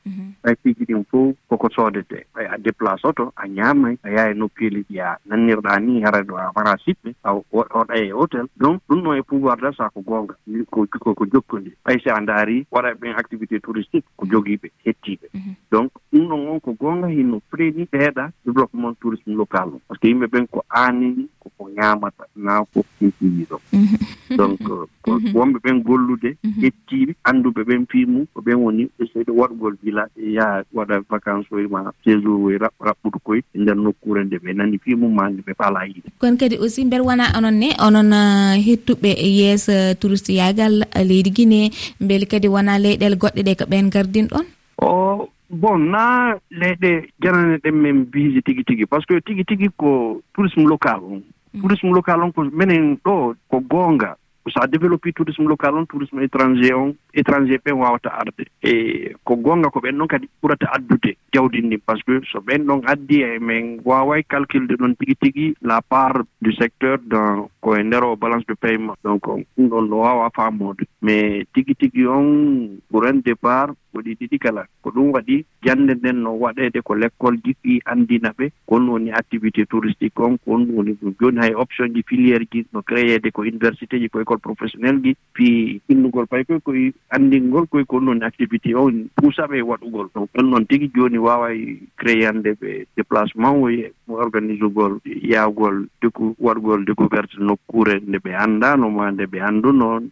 ɓay 0.44 0.55
piiji 0.62 0.85
ɗin 0.88 1.05
fof 1.11 1.35
koko 1.49 1.69
sodete 1.71 2.09
soodete 2.09 2.53
a 2.53 2.59
déplace 2.59 3.05
oto 3.05 3.32
a 3.37 3.47
ñamay 3.49 3.99
a 4.03 4.11
yaha 4.11 4.31
e 4.31 4.35
noppeeli 4.35 4.85
ya 4.91 5.19
nannirɗa 5.26 5.81
ni 5.81 6.03
hara 6.03 6.23
ɗo 6.23 6.37
a 6.37 6.53
wara 6.55 6.76
siɓɓe 6.85 7.14
a 7.25 7.32
oɗa 7.32 7.94
e 7.97 8.11
hôtel. 8.12 8.47
Donc 8.56 8.82
ɗum 8.88 9.03
ɗon 9.03 9.19
e 9.19 9.23
pouvoir 9.23 9.56
d'achat 9.56 9.93
ko 9.94 10.00
goonga. 10.00 10.35
Ko 10.71 11.08
koko 11.09 11.25
jokkodi 11.33 11.73
ɓay 11.85 11.99
so 12.05 12.11
a 12.15 12.21
daari 12.21 12.67
waɗaɓe 12.71 12.99
ɓen 13.01 13.17
activité 13.17 13.61
touristique 13.61 14.05
ko 14.17 14.27
jogiiɓe 14.27 14.69
hettiiɓe. 14.85 15.27
Mhm. 15.35 15.53
Donc 15.73 15.91
ɗum 16.13 16.29
ɗon 16.29 16.49
on 16.49 16.61
ko 16.61 16.73
gonga 16.81 17.09
hinno 17.09 17.41
préni 17.51 17.87
heeɗa 17.93 18.31
développement 18.45 18.95
tourisme 19.01 19.35
local 19.37 19.69
o. 19.69 19.81
Par 19.89 19.97
ce 19.97 20.01
que 20.01 20.09
yimɓe 20.09 20.27
ɓen 20.27 20.47
ko 20.47 20.65
aanini 20.71 21.29
koko 21.39 21.71
ñamata 21.71 22.25
na 22.37 22.65
ko 22.73 22.85
kikiiɗi 22.99 23.47
ɗon 23.51 23.61
donc 24.39 24.61
euh, 24.71 24.87
mhm. 25.07 25.35
wonɓe 25.35 25.59
ɓen 25.65 25.83
gollude 25.83 26.37
mhm. 26.45 26.63
hettiɓe 26.63 27.15
annduɓe 27.25 27.63
ɓen 27.65 27.87
fiimu 27.91 28.27
ko 28.35 28.41
ɓen 28.41 28.55
woni 28.55 28.83
e 28.99 29.05
ɓe 29.05 29.33
waɗgol 29.33 29.77
village 29.83 30.13
e 30.17 30.33
yaha 30.33 30.63
waɗa 30.75 31.01
vacance 31.11 31.47
oye 31.53 31.67
ma 31.69 31.93
séjour 32.05 32.41
oy 32.45 32.57
raɓɓude 32.59 33.19
koye 33.25 33.43
e 33.55 33.59
nder 33.59 33.77
nokkure 33.77 34.25
nde. 34.25 34.37
Ɓe 34.39 34.55
nani 34.55 34.79
fiimu 34.79 35.09
ma 35.09 35.29
nde 35.31 35.43
ɓe 35.47 35.55
falaa 35.59 35.87
yiɗe 35.87 36.09
kono 36.19 36.37
kadi 36.37 36.57
aussi 36.57 36.85
mbeɗa 36.85 37.05
wona 37.05 37.25
onon 37.37 37.55
ne 37.55 37.69
onon 37.87 38.13
euh, 38.13 38.57
hettuɓe 38.67 39.11
yeeso 39.39 39.95
touriste 40.01 40.33
yagal 40.33 40.85
leydi 41.05 41.31
guinée 41.31 41.71
beele 42.01 42.27
kadi 42.27 42.49
wona 42.49 42.79
leyɗele 42.79 43.17
goɗɗe 43.17 43.43
ɗe 43.43 43.55
ko 43.59 43.65
ɓen 43.69 43.91
gardin 43.91 44.27
ɗon? 44.33 44.47
O 44.81 45.29
bon 45.50 45.79
na 45.91 46.37
leyɗe 46.50 47.09
janane 47.21 47.59
ɗen 47.62 47.73
min 47.75 48.05
biiji 48.05 48.43
tigi 48.43 48.65
tigi 48.65 48.87
par 48.87 49.00
ce 49.00 49.06
que 49.06 49.21
tigi 49.21 49.45
tigi 49.45 49.69
ko 49.77 50.21
tourisme 50.35 50.69
local 50.69 51.00
on. 51.03 51.23
Mm. 51.55 51.61
Tourisme 51.61 51.93
local 51.95 52.23
on 52.23 52.33
ko 52.33 52.45
minen 52.45 52.99
ɗo 53.05 53.35
ko 53.49 53.61
goonga. 53.61 54.17
so 54.46 54.61
a 54.62 54.67
développi 54.67 55.12
tourisme 55.12 55.44
local 55.46 55.75
on 55.75 55.87
tourisme 55.87 56.20
étranger 56.23 56.75
on 56.75 56.94
étranger 57.14 57.58
ɓen 57.64 57.75
wawata 57.75 58.11
arde. 58.11 58.46
E 58.62 59.14
ko 59.25 59.37
gonga 59.37 59.71
ko 59.71 59.80
ɓen 59.80 59.99
ɗon 59.99 60.07
kadi 60.07 60.28
ɓurata 60.42 60.71
addude 60.73 61.16
jawdi 61.33 61.62
ndin 61.62 61.78
par 61.85 61.97
ce 61.99 62.02
que 62.04 62.21
so 62.30 62.40
ɓen 62.40 62.64
ɗon 62.64 62.83
addi 62.87 63.23
e 63.23 63.37
emin 63.37 63.80
waway 63.85 64.23
calculde 64.25 64.73
ɗon 64.76 64.95
tigui 64.97 65.16
tigui 65.16 65.54
la 65.62 65.80
part 65.83 66.23
du 66.40 66.52
secteur 66.52 66.99
dans 67.07 67.49
koye 67.61 67.83
nder 67.83 68.04
o 68.04 68.16
balance 68.16 68.47
de 68.47 68.54
paiement. 68.54 68.95
Donc 69.04 69.26
ɗum 69.26 69.45
ɗon 69.68 69.88
no 69.88 70.00
wawa 70.00 70.30
famode. 70.35 70.85
Mais 71.02 71.47
tigui 71.54 71.75
tigui 71.75 72.07
on 72.07 72.78
ɓuran 72.90 73.21
départ 73.25 73.71
goɗi 73.95 74.14
ɗiɗi 74.21 74.38
kala 74.38 74.66
ko 74.83 74.90
ɗum 74.90 75.12
waɗi 75.12 75.45
jande 75.64 75.95
nden 75.95 76.23
no 76.23 76.30
waɗede 76.38 76.80
ko 76.83 76.95
l'école 76.95 77.38
ji 77.45 77.57
ɗi 77.64 77.80
andina 77.87 78.33
ɓe 78.38 78.50
kon 78.66 78.88
woni 78.88 79.11
activité 79.11 79.66
touristique 79.66 80.21
on 80.21 80.37
kon 80.45 80.66
woni 80.71 80.92
ɗum 81.00 81.14
jooni 81.21 81.40
hay 81.40 81.54
option 81.54 81.88
ji 81.95 82.02
filiére 82.07 82.45
ji 82.52 82.66
no 82.73 82.83
créede 82.83 83.33
ko 83.33 83.42
université 83.42 83.99
ji 83.99 84.09
koye 84.09 84.25
école 84.28 84.40
professionnel 84.40 85.00
ji 85.02 85.16
puis 85.32 85.80
innugol 85.88 86.26
pay 86.28 86.44
koy 86.44 86.61
koye 86.61 86.92
anndingol 87.11 87.66
koye 87.66 87.85
ko 87.88 88.00
noon 88.00 88.23
activité 88.23 88.75
o 88.75 88.90
puusaɓe 89.16 89.58
e 89.58 89.62
waɗugol. 89.62 90.11
Donc 90.14 90.28
ɗon 90.35 90.50
noon 90.50 90.66
tigi 90.66 90.90
jooni 90.94 91.18
waawa 91.18 91.49
créyande 91.97 92.52
ɓe 92.61 92.87
déplacement 92.97 93.56
oye 93.56 93.88
e 93.88 93.92
organise 94.08 94.62
ugol 94.62 95.00
yaagol 95.04 95.88
deku 96.02 96.35
waɗgol 96.38 96.85
découverte 96.85 97.38
nokkure 97.38 98.00
nde 98.06 98.18
ɓe 98.18 98.35
anndanoma 98.37 99.12
nde 99.12 99.25
ɓe 99.26 99.40
annduno 99.40 100.02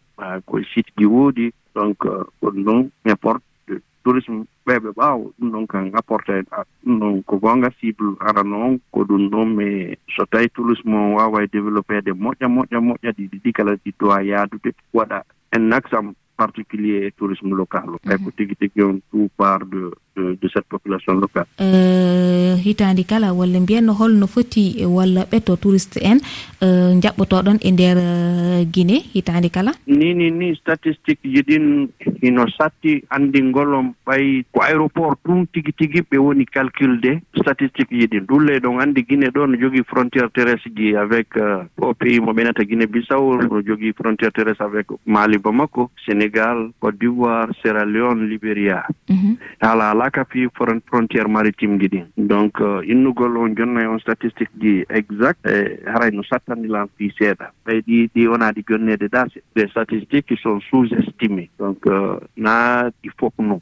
koye 0.47 0.65
site 0.73 0.93
ji 0.97 1.05
woodi. 1.05 1.53
Donc 1.75 2.07
euh, 2.07 2.25
ɗum 2.41 2.65
ɗum 2.65 2.89
importe 3.05 3.45
tourisme 4.07 4.47
ɓeɓe 4.67 4.91
ɓaawo 4.99 5.33
ɗum 5.39 5.51
ɗon 5.53 5.67
kan 5.67 5.91
apporté 5.99 6.43
ɗum 6.85 6.99
ɗon 7.01 7.23
ko 7.27 7.37
gonga 7.43 7.71
cible 7.81 8.15
ara 8.21 8.43
noon 8.45 8.79
ko 8.93 9.03
ɗum 9.05 9.31
ɗon 9.31 9.45
mais 9.57 9.99
so 10.15 10.23
tawi 10.31 10.49
tourisme 10.55 10.95
o 10.95 11.15
waawa 11.19 11.43
e 11.43 11.47
développéde 11.51 12.11
moƴƴa 12.15 12.47
moƴƴa 12.49 12.79
moƴƴa 12.87 13.11
ɗi 13.17 13.25
ɗiɗi 13.33 13.53
kala 13.53 13.73
ɗi 13.83 13.91
dowa 13.99 14.23
yaadude 14.23 14.71
waɗa 14.95 15.23
un 15.57 15.73
axe 15.73 15.93
en 15.95 16.13
particulier 16.37 17.13
tourisme 17.17 17.55
local. 17.55 17.87
Mhm. 17.87 17.95
O 17.95 17.99
ɓay 18.07 18.19
ko 18.25 18.31
tigi 18.37 18.55
tigi 18.61 18.83
on 18.83 19.01
tout 19.11 19.31
part 19.37 19.65
de 19.67 19.91
de 20.17 20.49
cette 20.53 20.67
population 20.69 21.15
locale. 21.15 21.47
Euh, 21.61 22.57
hitandi 22.65 23.05
kala 23.05 23.33
walla 23.35 23.61
mbiyanno 23.61 23.93
holno 23.93 24.27
foti 24.27 24.85
walla 24.87 25.25
ɓetto 25.25 25.57
touriste 25.57 25.99
en 26.03 26.19
euh, 26.63 26.95
jaɓɓotoɗon 27.03 27.59
e 27.61 27.71
nder 27.73 27.97
euh, 27.99 28.65
guine 28.65 29.03
hitandi 29.15 29.51
kala? 29.51 29.73
Ni 29.87 30.15
ni 30.15 30.31
ni 30.31 30.55
statistique 30.57 31.21
jiɗin 31.25 31.89
ino 32.23 32.47
satti 32.49 33.05
andingol 33.11 33.75
on 33.75 33.95
ɓay 34.07 34.45
ko 34.53 34.63
aéroport 34.63 35.19
ɗum 35.25 35.47
tigi 35.53 35.73
tigi 35.73 36.01
ɓe 36.03 36.19
woni 36.19 36.47
calculde 36.47 37.21
statistique 37.37 37.93
jiɗin. 37.93 38.27
Ɗulle 38.27 38.61
ɗon 38.61 38.81
andi 38.81 39.03
guine 39.03 39.29
ɗo 39.31 39.47
no 39.47 39.61
jogui 39.61 39.83
frontiére 39.85 40.31
terrestre 40.33 40.71
ji 40.75 40.97
avec 40.97 41.29
o 41.79 41.95
pays 41.95 42.21
mo 42.21 42.33
ɓenata 42.33 42.65
guine 42.65 42.87
bissaw 42.87 43.37
no 43.37 43.61
jogui 43.63 43.93
frontiére 43.93 44.33
terrestre 44.33 44.65
avec 44.65 44.87
mali 45.07 45.39
bamako 45.47 45.91
sénégal 46.05 46.71
cote 46.81 46.99
d'ivoire 46.99 47.49
sierra 47.63 47.85
leone 47.85 48.27
libéria. 48.27 48.85
Mhm. 49.09 49.37
Haala 49.61 49.91
ala 49.91 50.11
ka 50.11 50.25
fi 50.25 50.49
frontiére 50.91 51.29
maritime 51.29 51.79
ji 51.79 51.89
ɗin 51.89 52.07
donc 52.17 52.61
euh, 52.61 52.83
innugol 52.87 53.37
on 53.37 53.55
jonna 53.57 53.83
e 53.83 53.87
on 53.87 53.99
statistique 53.99 54.51
ji 54.61 54.85
exact 54.89 55.47
e 55.47 55.79
haray 55.87 56.11
no 56.13 56.23
sattandilan 56.23 56.89
fi 56.97 57.11
seeɗa. 57.19 57.47
Ɓay 57.67 57.81
ɗi 57.87 57.97
ɗi 58.15 58.27
wonaa 58.29 58.53
ɗi 58.53 58.63
jonneede 58.69 59.09
daase 59.09 59.39
des 59.55 59.69
statistiques 59.69 60.27
qui 60.27 60.37
sont 60.43 60.61
sous 60.69 60.87
estimé 60.93 61.49
donc 61.59 61.87
euh, 61.87 62.19
na 62.37 62.91
ɗi 63.03 63.11
fof 63.19 63.33
non 63.39 63.61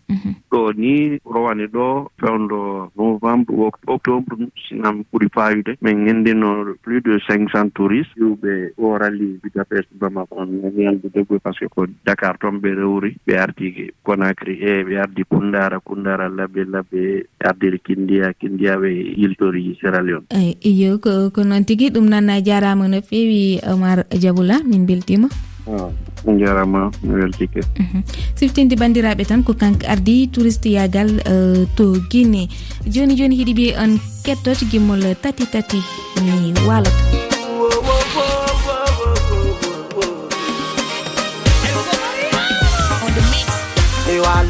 ɗo 0.50 0.72
ni 0.76 1.18
rowane 1.24 1.66
ɗo 1.66 2.10
fewndo 2.18 2.90
novembre 2.96 3.70
octobre 3.86 4.36
sinam 4.68 5.02
ɓuuri 5.12 5.28
fayude. 5.34 5.76
Min 5.82 6.06
gendino 6.06 6.74
plus 6.82 7.00
de 7.00 7.18
cinq 7.26 7.50
cent 7.50 7.68
touristes. 7.74 8.14
Yuɓe 8.16 8.72
o 8.78 8.96
ralli 8.98 9.38
budapest 9.42 9.88
bamako 10.00 10.36
on 10.42 10.46
nani 10.62 10.86
anndude 10.86 11.24
par 11.42 11.54
ce 11.54 11.64
que 11.66 11.73
ko 11.74 11.86
dakar 12.06 12.38
toon 12.38 12.60
ɓe 12.62 12.70
rewri 12.74 13.16
ɓe 13.26 13.34
ardi 13.38 13.90
conacry 14.02 14.58
e 14.62 14.84
ɓe 14.84 14.94
ardi 15.00 15.22
kundara 15.24 15.80
kundara 15.80 16.28
labbe 16.28 16.64
labbe 16.64 17.26
ardiri 17.44 17.78
kindiya 17.78 18.32
kindiya 18.40 18.76
ɓe 18.76 18.88
yiltori 19.18 19.76
sierra 19.80 20.02
leone. 20.02 20.26
Iyo 20.62 20.98
ko 20.98 21.40
noon 21.44 21.64
tigui 21.64 21.90
ɗum 21.90 22.08
nan 22.08 22.30
jarama 22.44 22.88
no 22.88 23.00
fewi 23.02 23.60
omar 23.66 24.04
diaboula 24.10 24.62
min 24.64 24.86
beltima. 24.86 25.28
Jarama 26.24 26.90
mi 27.02 27.14
weltike. 27.14 27.60
Mhm. 27.78 28.02
Siftinde 28.36 28.76
bandiraɓe 28.76 29.24
tan 29.26 29.42
ko 29.42 29.54
kanko 29.54 29.86
ardi 29.88 30.28
touriste 30.28 30.70
yagal 30.70 31.20
euh, 31.26 31.66
to 31.76 31.96
guinée. 32.10 32.48
Joni 32.86 33.16
joni 33.16 33.36
hiɗi 33.36 33.54
ɓe 33.54 33.66
on 33.82 33.98
kettot 34.24 34.60
gimmol 34.70 35.02
tati 35.22 35.46
tati 35.46 35.80
mi 36.22 36.52
walata 36.68 37.33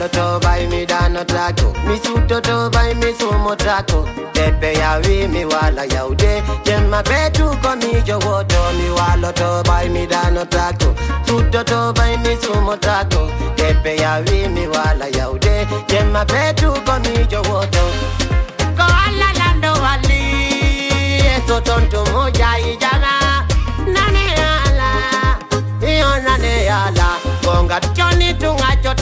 to 0.08 0.38
bai 0.40 0.66
mi 0.66 0.84
dano 0.84 1.24
danotato 1.24 1.72
mi 1.86 1.98
suto 2.02 2.40
to 2.40 2.68
bai 2.70 2.94
mi 2.94 3.12
sumo 3.18 3.54
trato. 3.56 4.06
Tepe 4.32 4.72
ya 4.74 4.98
wi 5.04 5.26
mi 5.28 5.44
wala 5.44 5.84
yaude. 5.86 6.42
Jemma 6.64 7.02
betu 7.02 7.44
ko 7.62 7.76
mi 7.76 8.00
jowoto. 8.02 8.60
Mi 8.78 8.88
walo 8.90 9.32
to 9.32 9.62
bai 9.64 9.88
mi 9.88 10.06
dano 10.06 10.44
trato. 10.46 10.94
Suto 11.26 11.62
to 11.64 11.92
bai 11.94 12.16
mi 12.18 12.36
sumo 12.42 12.76
trato. 12.78 13.30
Tepe 13.56 13.96
ya 13.96 14.20
wi 14.26 14.48
mi 14.48 14.66
wala 14.66 15.06
yaude. 15.16 15.66
Jemma 15.88 16.24
betu 16.24 16.72
ko 16.86 16.98
mi 17.04 17.24
jowoto. 17.26 17.84
Ko 18.76 18.84
alla 19.04 19.30
lando 19.38 19.72
wali. 19.84 20.22
Eso 21.36 21.60
tonto 21.60 22.04
moja 22.12 22.38
jayi 22.38 22.78
nane 23.86 24.24
ala. 24.64 24.90
Iyo 25.80 26.10
nane 26.24 26.68
ala. 26.68 27.08
Gonga 27.44 27.78
choni 27.80 27.94
coni 27.96 28.34
tungaco 28.34 28.93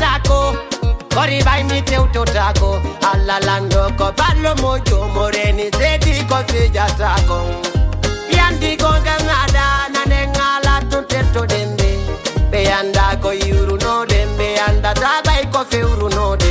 kori 1.22 1.38
ɓay 1.46 1.62
mi 1.70 1.78
tewtotako 1.88 2.70
Alla 3.10 3.36
lando 3.46 3.82
ko 3.98 4.06
ballo 4.18 4.52
mojo 4.62 4.98
mo 5.14 5.24
reni 5.34 5.66
sedi 5.78 6.14
ko 6.30 6.38
fijatako 6.48 7.38
ɓiyandigo 8.28 8.90
ngam 9.02 9.24
aɗa 9.42 9.64
nane 9.94 10.20
ngala 10.34 10.74
tun 10.90 11.04
tettoɗen 11.10 11.66
nde 11.74 11.90
ɓe 12.50 12.60
yanda 12.70 13.04
ko 13.22 13.30
yiwrunoɗen 13.40 14.28
ɓe 14.38 14.46
yandata 14.58 15.10
ɓay 15.26 15.42
ko 15.52 15.60
fewrunoɗen 15.70 16.41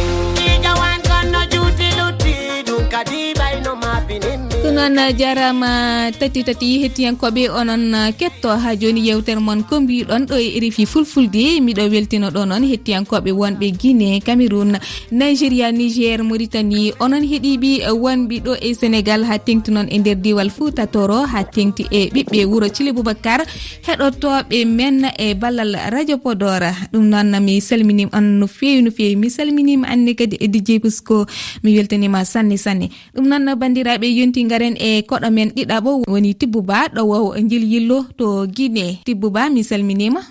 noon 4.90 5.14
jarama 5.14 6.10
tati 6.10 6.42
tati 6.42 6.82
hettiyankoɓe 6.82 7.50
onon 7.54 7.94
ketto 8.18 8.50
ha 8.50 8.74
joni 8.76 9.06
yewtere 9.08 9.38
moon 9.40 9.62
ko 9.64 9.78
mbiɗon 9.82 10.26
ɗo 10.26 10.36
e 10.42 10.58
rfi 10.60 10.86
fulfulde 10.90 11.62
miɗo 11.62 11.86
weltino 11.94 12.30
ɗo 12.34 12.46
noon 12.50 12.66
hettiyankoɓe 12.66 13.32
wonɓe 13.32 13.68
guine 13.78 14.20
cameroun 14.26 14.80
nigéria 15.12 15.72
niger 15.72 16.24
mauritanie. 16.24 16.94
Onon 17.00 17.22
heeɗiɓe 17.22 17.94
wonɓe 17.94 18.36
ɗo 18.42 18.54
e 18.58 18.74
sénégal 18.74 19.22
ha 19.30 19.38
tengti 19.38 19.70
noon 19.72 19.86
e 19.90 19.98
nder 20.00 20.16
diwal 20.18 20.50
fouta 20.50 20.88
toro 20.88 21.26
ha 21.30 21.44
tengti 21.44 21.86
e 21.92 22.10
ɓiɓɓe 22.10 22.46
wuuro 22.50 22.68
thile 22.70 22.92
boubacar. 22.92 23.46
Heɗotoɓe 23.86 24.66
men 24.66 25.06
e 25.18 25.34
ballal 25.36 25.78
radio 25.94 26.18
podora. 26.18 26.74
Ɗum 26.92 27.06
noon 27.06 27.38
mi 27.46 27.62
salminima 27.62 28.10
on 28.18 28.40
no 28.40 28.48
fewi 28.48 28.82
no 28.82 28.90
fewi. 28.90 29.16
Mi 29.16 29.30
salminima 29.30 29.88
anne 29.88 30.16
kadi 30.16 30.38
e 30.42 30.48
dj 30.48 30.82
pusko 30.82 31.28
mi 31.64 31.78
weltanima 31.78 32.26
sanne 32.26 32.58
sanne. 32.58 32.90
Ɗum 33.14 33.28
noon 33.30 33.56
bandiraɓe 33.56 34.10
yonti 34.10 34.44
garen 34.50 34.71
nden 34.72 34.78
e 34.80 35.04
koɗo 35.04 35.30
men 35.32 35.50
ɗiɗaɓo 35.56 35.92
woni 36.08 36.34
tibbuba 36.40 36.88
ɗowowo 36.96 37.36
guil 37.50 37.63
yillo 37.72 37.98
to 38.18 38.46
guiɓe. 38.56 39.04
Tibbuba 39.06 39.50
mi 39.54 39.63
salminima. 39.63 40.22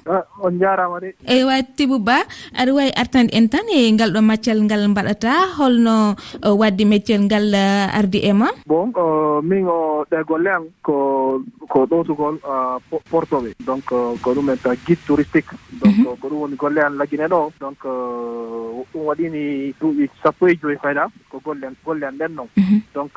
On 0.42 0.58
jarama 0.58 1.00
de. 1.00 1.14
Eywa 1.26 1.62
tibbuba 1.76 2.16
aɗa 2.58 2.72
wawi 2.72 2.92
artande 2.96 3.30
en 3.36 3.48
tan 3.48 3.66
e 3.68 3.92
ngal 3.92 4.10
ɗo 4.12 4.20
maccal 4.22 4.58
ngal 4.64 4.88
mbaɗata 4.88 5.30
holno 5.58 6.14
e, 6.42 6.48
wadde 6.60 6.84
meccel 6.84 7.20
ngal 7.22 7.54
e, 7.54 7.64
ardi 7.98 8.18
e 8.24 8.32
ma. 8.32 8.48
Bon 8.66 8.92
min 9.42 9.66
o 9.66 10.04
ɗe 10.10 10.24
golle 10.26 10.48
am 10.50 10.64
ko 10.82 11.42
ko 11.68 11.86
ɗotugol 11.86 12.36
e, 12.40 12.96
portoɓe. 13.10 13.54
Donc 13.66 13.84
ko 13.84 14.28
ɗumen 14.34 14.56
ta 14.62 14.74
guide 14.86 15.00
touristique. 15.06 15.52
Donc 15.80 15.94
mhm. 15.96 16.04
ko 16.20 16.28
ɗum 16.28 16.40
woni 16.40 16.56
golle 16.56 16.78
an 16.80 16.96
laguine 16.98 17.28
ɗo. 17.28 17.52
Donc 17.60 17.78
ɗum 17.84 19.04
waɗini 19.06 19.74
duuɓi 19.80 20.08
sappo 20.22 20.48
e 20.48 20.56
joyi 20.60 20.76
fayda 20.82 21.08
ko 21.30 21.40
golle 21.44 21.68
golle 21.84 22.04
am 22.06 22.16
ɗen 22.16 22.32
noon 22.34 22.48
mhm. 22.56 22.80
donc 22.94 23.12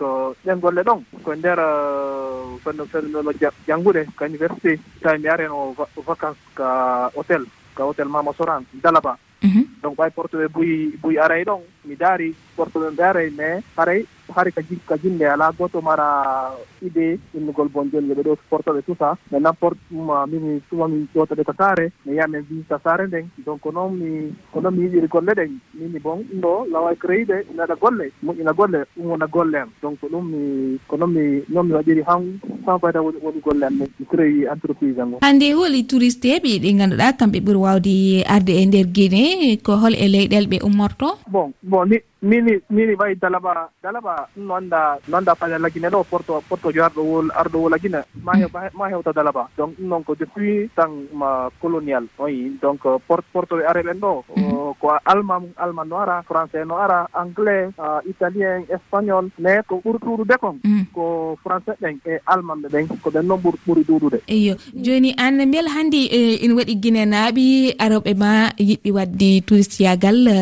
ɗen 0.45 0.59
golle 0.59 0.83
ɗon. 0.83 1.01
ko 1.23 1.35
nder 1.35 1.59
euh, 1.59 2.57
fenno 2.63 2.85
fennono 2.85 3.31
janngude 3.67 4.05
ko 4.15 4.25
université 4.25 4.79
tawi 5.01 5.19
mi 5.19 5.27
areno 5.27 5.75
vacance 6.07 6.39
ka 6.55 7.09
hôtel 7.15 7.45
ka 7.75 7.83
hôtel 7.83 8.07
mama 8.09 8.33
soran 8.33 8.65
dalaba. 8.73 9.17
Mhm. 9.43 9.63
Donc 9.83 9.97
ɓay 9.97 10.11
porte 10.11 10.35
ɓe 10.37 10.47
buy 10.47 10.95
buyi 11.01 11.17
aray 11.17 11.43
ɗon 11.43 11.61
mi 11.85 11.95
daari 11.95 12.33
porte 12.55 12.79
ɓe 12.79 12.95
ɓe 12.95 13.03
aray 13.03 13.29
mais 13.37 13.63
haray 13.77 14.05
hari 14.35 14.51
ka 14.51 14.97
jinde 14.97 15.23
ala. 15.25 15.51
Goto 15.57 15.81
mara 15.81 16.53
idée 16.81 17.19
innugol 17.35 17.69
bon 17.69 17.89
joni 17.91 18.09
yoɓe 18.09 18.23
ɗo 18.23 18.37
portoɓe 18.49 18.81
tusa. 18.85 19.17
Mais 19.31 19.39
n'importe 19.39 19.79
ma 19.91 20.25
mimi 20.25 20.61
tuma 20.69 20.87
mi 20.87 21.07
jotoɗe 21.13 21.43
ko 21.43 21.53
saare 21.57 21.91
mi 22.05 22.13
yiya 22.13 22.27
min 22.27 22.45
visita 22.49 22.79
saare 22.83 23.07
nden. 23.07 23.27
Donc 23.45 23.65
noon 23.65 23.97
mi 23.99 24.33
ko 24.51 24.61
noon 24.61 24.75
mi 24.75 24.83
yiɗiri 24.85 25.07
golle 25.07 25.33
ɗen 25.35 25.51
mini 25.73 25.99
bon 25.99 26.23
ɗum 26.31 26.39
ɗo 26.41 26.65
lawa 26.71 26.95
créide 26.95 27.45
ina 27.51 27.63
waɗa 27.63 27.75
golle. 27.81 28.11
Moƴƴina 28.23 28.53
golle. 28.53 28.79
Ɗum 28.97 29.05
wona 29.11 29.27
golle 29.27 29.55
am. 29.55 29.69
Donc 29.81 29.99
ɗum 30.01 30.25
mi 30.31 30.79
ko 30.87 30.97
noon 30.97 31.11
mi 31.13 31.43
noon 31.49 31.67
mi 31.67 31.73
waɗiri 31.73 32.03
han 32.07 32.39
sans 32.65 32.79
fayda 32.79 33.01
woni 33.01 33.41
golle 33.43 33.63
am 33.63 33.75
mi 33.79 34.05
créi 34.05 34.45
entreprise 34.53 34.99
am 34.99 35.13
o 35.13 35.19
hannde 35.21 35.47
holi 35.57 35.83
touriste 35.89 36.27
eɓe 36.37 36.59
ɗi 36.63 36.73
ngannduɗa 36.77 37.17
kamɓe 37.19 37.39
ɓuuri 37.45 37.59
wawde 37.65 37.95
arde 38.35 38.53
e 38.61 38.65
nder 38.65 38.87
guine 38.95 39.23
ko 39.65 39.77
hol 39.81 39.95
e 39.95 40.07
leyɗel 40.13 40.47
ɓe 40.51 40.57
ummorto? 40.67 41.17
Bon 41.27 41.51
bon 41.61 41.89
mini 42.23 42.53
mini 42.69 42.95
wayi 42.95 43.15
dalaba 43.19 43.69
dalaba 43.83 44.27
no 44.37 44.55
annda 44.55 44.97
no 45.07 45.17
annda 45.17 45.35
pañal 45.35 45.61
lagine 45.61 45.89
ɗo 45.91 46.03
porto 46.07 46.41
portojo 46.49 46.81
arɗo 46.83 47.01
wol 47.03 47.27
arɗo 47.35 47.57
wo 47.63 47.69
lagine. 47.69 48.01
Ma 48.23 48.31
mm. 48.33 48.39
hew 48.39 48.49
ma 48.79 48.89
hewta 48.89 49.11
dalaba. 49.13 49.49
Donc 49.57 49.75
ɗum 49.77 49.87
noon 49.89 50.03
ko 50.03 50.15
depuis 50.15 50.69
tan 50.75 50.91
ma 51.13 51.49
colonial 51.61 52.07
oyi 52.17 52.55
donc 52.61 52.81
port 53.07 53.25
portoɓe 53.33 53.65
areɓen 53.67 53.99
ɗo 53.99 54.23
mm-hmm. 54.35 54.73
ko 54.79 54.87
allemand 55.05 55.45
allemand 55.57 55.89
no 55.89 55.97
ara 55.97 56.23
français 56.23 56.65
no 56.65 56.75
ara 56.77 57.07
anglais 57.13 57.69
italien 58.07 58.63
espagnol 58.69 59.29
mais 59.39 59.61
ko 59.67 59.81
ɓuri 59.83 59.99
ɗuɗude 59.99 60.35
kon. 60.39 60.59
Mm. 60.63 60.85
Ko 60.93 61.37
français 61.43 61.75
ɓen 61.81 61.99
e 62.05 62.19
allemand 62.25 62.63
ɓe 62.63 62.69
ɓen 62.71 62.87
ko 63.03 63.09
ɓen 63.11 63.27
noon 63.27 63.41
ɓuri 63.43 63.57
ɓuri 63.67 63.83
ɗuɗude 63.83 64.17
eyo 64.27 64.55
joni 64.75 65.11
an 65.17 65.43
mbel 65.47 65.67
hanndi 65.67 66.07
ina 66.43 66.53
e, 66.53 66.57
waɗi 66.57 66.75
guine 66.81 67.03
naaɓi 67.05 67.75
aroɓe 67.79 68.13
ma 68.15 68.31
yiɗɓi 68.57 68.89
wadde 68.91 69.29
touristiyagal 69.47 70.17
e, 70.27 70.37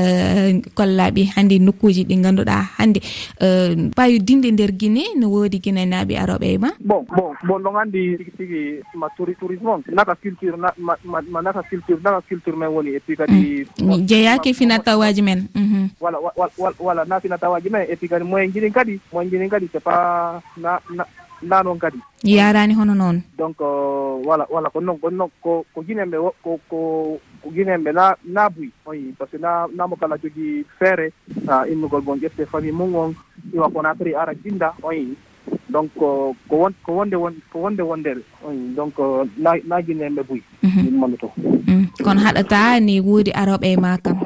kollaɓe 0.78 1.24
hanndi 1.36 1.60
nokkuji 1.72 2.04
ɗi 2.06 2.16
ganduɗa 2.24 2.56
hannde. 2.78 3.00
Ɓayodinɗe 3.96 4.52
nder 4.52 4.72
guine 4.72 5.04
no 5.20 5.28
woodi 5.30 5.60
guinaynaɓe 5.60 6.14
aroɓe 6.18 6.48
e 6.54 6.58
ma? 6.58 6.70
Bon 6.80 7.06
bon 7.16 7.34
bon 7.48 7.60
ɗon 7.64 7.76
anndi 7.82 8.18
tigi 8.18 8.32
tigi 8.38 8.60
ma 8.96 9.08
tourisme 9.18 9.70
on. 9.70 9.82
Naka 9.92 10.16
culture 10.16 10.58
ma 10.58 11.42
naka 11.42 11.64
culture 11.70 12.00
naka 12.04 12.22
culture 12.28 12.56
men 12.58 12.70
woni 12.70 12.96
et 12.96 13.00
puis 13.00 13.16
kadi 13.16 13.66
mm. 13.80 14.06
jeeyaki 14.08 14.54
finatawaji 14.54 15.22
men. 15.22 15.48
Mhm. 15.56 15.90
Voilà 16.00 16.18
voilà 16.80 17.06
na 17.06 17.20
finatawaji 17.20 17.70
men 17.70 17.86
et 17.90 17.96
puis 17.96 18.10
kadi 18.10 18.24
moyen 18.26 18.52
jinin 18.52 18.72
kadi 18.72 19.00
moyen 19.14 19.30
jinin 19.30 19.50
kadi 19.50 19.70
c'est 19.72 19.84
pas 19.84 20.42
na 20.58 20.80
na 21.42 21.64
noon 21.64 21.80
kadi. 21.80 21.98
Yarani 22.24 22.74
hono 22.74 22.94
noon. 22.94 23.22
Donc 23.38 23.58
euh, 23.62 24.22
voilà 24.24 24.46
voilà 24.50 24.70
ko 24.70 24.80
noon 24.82 24.98
kon 25.00 25.12
noon 25.12 25.30
ko 25.42 25.66
ko 25.74 25.82
guinenɓe 25.82 26.18
ko 26.44 26.60
ko 26.70 26.80
ko 27.42 27.50
guinenɓe 27.50 27.92
na 27.94 28.16
na 28.26 28.50
buy 28.50 28.70
oyi 28.86 29.14
par 29.18 29.28
ce 29.32 29.38
que 29.38 29.42
na 29.42 29.68
namo 29.76 29.96
kala 29.96 30.18
jogii 30.22 30.66
feere 30.80 31.12
immugol 31.70 32.02
bon 32.02 32.18
ƴefte 32.20 32.46
famille 32.46 32.72
mum 32.72 32.96
on 32.96 33.14
iwa 33.54 33.70
kona 33.70 33.96
pri 33.96 34.16
ara 34.16 34.34
jinda 34.36 34.74
oyi. 34.84 35.16
Donc 35.70 35.90
euh, 36.02 36.34
ko 36.50 36.56
won 36.56 36.74
ko 36.86 36.92
wonde 36.94 37.16
won 37.16 37.34
ko 37.52 37.60
wonde 37.60 37.82
wondere 37.82 38.22
oyi. 38.46 38.74
Donc 38.76 38.94
euh, 39.00 39.26
na 39.38 39.54
na 39.66 39.82
guinenɓe 39.82 40.24
buy 40.30 40.42
mhm. 40.64 40.84
min 40.86 41.00
mami 41.00 41.18
to 41.18 41.32
mm. 41.38 41.88
kono 42.04 42.20
haɗata 42.22 42.80
ni 42.80 43.00
wuuri 43.02 43.32
aroɓe 43.32 43.68
e 43.74 43.78
ma 43.78 43.98
kam 43.98 44.18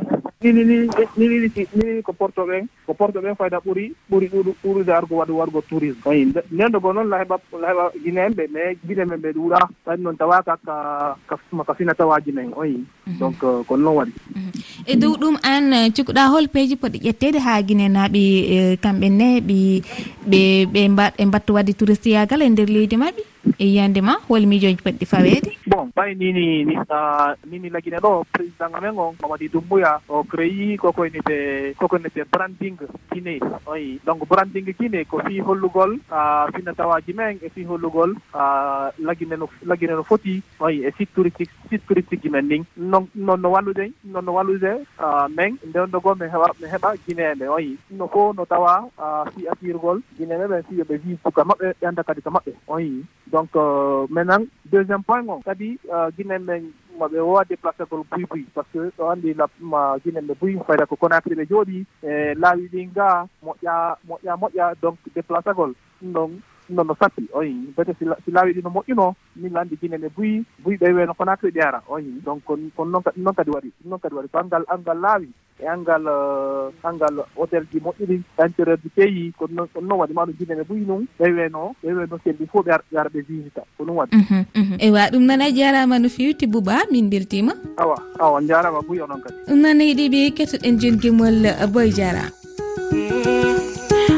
nini 0.53 0.63
ni 0.63 0.75
nini 1.17 1.47
ɗiɗi 1.47 1.67
ɗiɗi 1.75 2.01
ko 2.03 2.13
porto 2.13 2.41
ɓen 2.45 2.67
ko 2.85 2.93
porto 2.93 3.19
ɓen 3.21 3.35
fayda 3.35 3.57
ɓuuri 3.65 3.93
ɗuɗu 4.09 4.51
ɓuurude 4.63 4.91
argo 4.93 5.15
waɗu 5.17 5.33
wargo 5.39 5.61
tourisme. 5.69 6.01
Oyi 6.05 6.25
nendo 6.51 6.79
goo 6.79 6.93
noon 6.93 7.09
laheɓa 7.09 7.35
laheɓa 7.61 7.83
guine 8.03 8.17
en 8.27 8.33
ɓe 8.37 8.43
mais 8.53 8.77
guine 8.87 9.03
ɓe 9.05 9.29
ɗuuɗa 9.33 9.59
ɓaɗi 9.85 10.01
noon 10.03 10.17
tawaka 10.17 10.57
ka 10.65 10.75
ka 11.67 11.73
finatawaji 11.73 12.31
men 12.31 12.53
oyi 12.55 12.83
mhm. 13.07 13.17
donc 13.19 13.43
euh, 13.43 13.63
kono 13.67 13.83
noon 13.83 13.97
waɗi. 13.97 14.13
Mhm. 14.35 14.51
E 14.87 14.95
dow 14.95 15.13
ɗum 15.17 15.35
an 15.43 15.73
euh, 15.73 15.89
cukuɗa 15.95 16.29
hol 16.31 16.47
peeji 16.47 16.75
poɗɗi 16.75 16.99
ƴettede 17.05 17.39
ha 17.39 17.61
guine 17.61 17.87
naaɓe 17.89 18.23
euh, 18.55 18.73
kamɓe 18.83 19.07
ne 19.09 19.27
ɓe 19.41 19.57
ɓe 20.29 20.41
ɓe 20.73 20.81
mbat 20.89 21.13
e 21.17 21.25
mbatta 21.25 21.53
wadde 21.53 21.73
touristiyagal 21.73 22.41
e 22.41 22.49
nder 22.49 22.69
leydi 22.69 22.97
maɓɓe? 22.97 23.34
e 23.57 23.65
yiyande 23.65 24.01
ma 24.01 24.17
hol 24.27 24.45
miijoji 24.45 24.77
poɗɗi 24.83 25.05
faweede? 25.05 25.51
Bon 25.67 25.89
ɓay 25.95 26.15
nini 26.15 26.65
nini 27.49 27.69
laguine 27.69 27.97
ɗo 28.01 28.23
président 28.31 28.73
amen 28.73 28.97
on 28.97 29.15
mamadi 29.21 29.49
dumbuya 29.49 29.99
o 30.09 30.23
créi 30.23 30.77
kokoynete 30.77 31.73
kokoynete 31.77 32.25
branding 32.31 32.77
guinée 33.11 33.39
oyi 33.65 33.99
donc 34.05 34.27
branding 34.27 34.65
guinée 34.79 35.05
ko 35.05 35.19
fi 35.25 35.39
hollugol 35.39 35.97
finatawaji 36.55 37.13
men 37.13 37.37
e 37.41 37.49
fi 37.49 37.63
hollugol 37.63 38.15
laguine 38.99 39.35
no 39.37 39.49
laguine 39.65 39.95
no 39.95 40.03
foti 40.03 40.41
oyi 40.59 40.85
e 40.85 40.91
site 40.97 41.13
touristique 41.15 41.51
site 41.69 41.85
touristique 41.87 42.23
ji 42.23 42.29
men 42.29 42.45
ndin 42.45 42.63
non 42.77 43.07
no 43.15 43.49
wallude 43.49 43.91
non 44.03 44.25
no 44.25 44.33
wallude 44.33 44.85
men 45.35 45.57
ndewdogo 45.67 46.15
mi 46.15 46.25
heɓa 46.27 46.47
mi 46.61 46.67
heɓa 46.67 46.95
guineeɓe 47.07 47.47
oyi 47.49 47.77
no 47.91 48.07
fo 48.07 48.33
no 48.33 48.45
tawa 48.45 48.89
fi 49.35 49.47
asirgol 49.47 50.01
guineeɓe 50.17 50.47
ɓen 50.47 50.63
fi 50.69 50.75
yoɓe 50.79 50.97
vi 51.03 51.17
suka 51.23 51.41
maɓɓe 51.43 51.73
ɓe 51.79 51.87
anda 51.87 52.03
kadi 52.03 52.21
ko 52.21 52.29
maɓɓe 52.29 52.51
oyi 52.67 53.03
donc 53.35 53.49
euh, 53.57 54.07
maintenant 54.09 54.45
deuxiéme 54.71 55.03
point 55.03 55.21
on 55.27 55.41
kadi 55.41 55.77
euh, 55.91 56.09
guinen 56.17 56.43
men 56.49 56.63
maɓe 56.99 57.19
wowa 57.19 57.43
déplacé 57.43 57.83
gol 57.91 58.03
buy 58.11 58.23
buy 58.31 58.43
par 58.55 58.63
ce 58.71 58.77
que 58.79 58.83
euh, 58.85 58.91
ɗo 58.97 59.09
anndi 59.11 59.35
ma 59.59 59.81
guinen 60.03 60.25
ɓe 60.29 60.35
buy 60.41 60.55
fayda 60.67 60.85
ko 60.85 60.95
conacri 60.95 61.35
ɓe 61.35 61.45
jooɗi 61.49 61.77
e 62.03 62.33
laawi 62.41 62.69
ɗi 62.73 62.81
nga 62.91 63.27
moƴƴa 63.45 63.73
moƴƴa 64.07 64.33
moƴƴa 64.41 64.65
donc 64.81 64.97
déplacé 65.15 65.51
gol 65.57 65.73
ɗum 66.01 66.11
ɗon 66.15 66.31
ɗum 66.69 66.75
ɗon 66.77 66.87
no 66.87 66.95
sappi 66.99 67.27
oyi 67.33 67.53
bete 67.77 67.93
si 67.99 68.31
laawi 68.31 68.53
ɗi 68.53 68.61
no 68.63 68.69
moƴƴuno 68.69 69.13
min 69.35 69.57
anndi 69.57 69.77
gine 69.81 69.97
ne 69.97 70.09
buyi 70.15 70.43
buyi 70.63 70.77
ɓe 70.77 70.93
weeno 70.93 71.13
kona 71.13 71.37
to 71.37 71.47
e 71.47 71.51
ɗeyara 71.51 71.81
on 71.89 72.03
donc 72.25 72.43
kono 72.43 72.91
noon 72.91 73.03
ɗum 73.03 73.23
noon 73.23 73.35
kadi 73.35 73.51
waɗi 73.51 73.71
ɗum 73.81 73.89
noon 73.89 73.99
kadi 73.99 74.15
waɗi. 74.15 74.27
Ko 74.31 74.37
angal 74.39 74.63
angal 74.67 74.99
laawi 74.99 75.29
e 75.59 75.65
angal 75.67 76.03
euh, 76.07 76.69
angal 76.83 77.15
hôtel 77.35 77.65
ji 77.71 77.79
moƴƴiri 77.79 78.21
dancteur 78.37 78.77
ji 78.83 78.89
peeyi 78.95 79.33
kono 79.37 79.67
kono 79.73 79.87
noon 79.87 79.99
waɗi. 79.99 80.13
Ma 80.13 80.25
ɗum 80.25 80.85
num 80.87 81.05
ɓe 81.19 81.25
weeno 81.33 81.75
ɓe 81.83 81.93
weeno 81.93 82.17
selli 82.23 82.45
fof 82.47 82.65
ɓe 82.65 82.71
ara 82.97 83.09
ɓe 83.09 83.21
visita. 83.27 83.61
Ko 83.77 83.83
ɗum 83.85 83.95
waɗi. 83.97 84.15
Mhm, 84.15 84.45
mhm. 84.55 84.77
Eywa 84.79 85.09
ɗum 85.11 85.23
nana 85.25 85.51
jarama 85.51 85.99
no 85.99 86.09
fewti 86.09 86.47
bouba 86.47 86.85
min 86.91 87.09
beltima 87.09 87.53
awa 87.77 87.95
awa 88.19 88.41
jarama 88.41 88.81
buyi 88.81 89.01
onon 89.01 89.21
kadi. 89.21 89.35
Ɗum 89.47 89.59
nana 89.61 89.83
yiɗiɓe 89.83 90.33
kettoɗen 90.33 90.79
jongimol 90.79 91.45
euh, 91.45 91.67
boy 91.67 91.89
jara. 91.91 92.25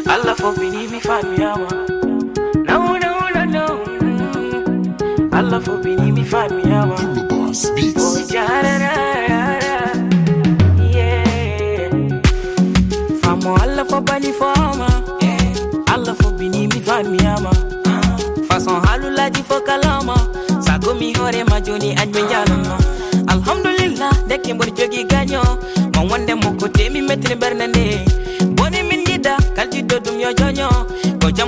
Allah 0.07 0.35
fof 0.35 0.55
binimi 0.59 0.99
famiyama 1.01 1.96
allah 5.39 5.59
foɓɓinimi 5.65 6.23
famiyama 6.31 6.95
omi 7.03 7.21
oh, 8.03 8.17
jararara 8.33 8.91
famo 13.21 13.51
allah 13.63 13.85
fo 13.89 13.97
bali 14.07 14.31
foma 14.39 14.89
allah 15.93 16.15
foɓɓinimi 16.21 16.79
famiyama 16.87 17.51
façon 18.49 18.77
haalulaji 18.85 19.41
fo 19.49 19.57
kalama 19.67 20.15
sagomi 20.65 21.13
hoorema 21.17 21.57
joni 21.65 21.89
añɓe 22.01 22.21
jalanma 22.31 22.77
alhamdulillah 23.33 24.13
dekke 24.29 24.51
mboɗo 24.53 24.71
jogi 24.77 25.01
gaño 25.11 25.41
mo 25.95 26.01
wonde 26.09 26.33
mo 26.41 26.49
ko 26.59 26.67
temi 26.67 27.01
métre 27.01 27.35
bernde 27.41 27.67
nde. 27.67 27.85
Boni 28.57 28.79
min 28.89 29.01
yiida 29.07 29.33
kaljiɗɗo 29.55 29.95
ɗum 30.03 30.15
yo 30.23 30.29
joño 30.39 30.56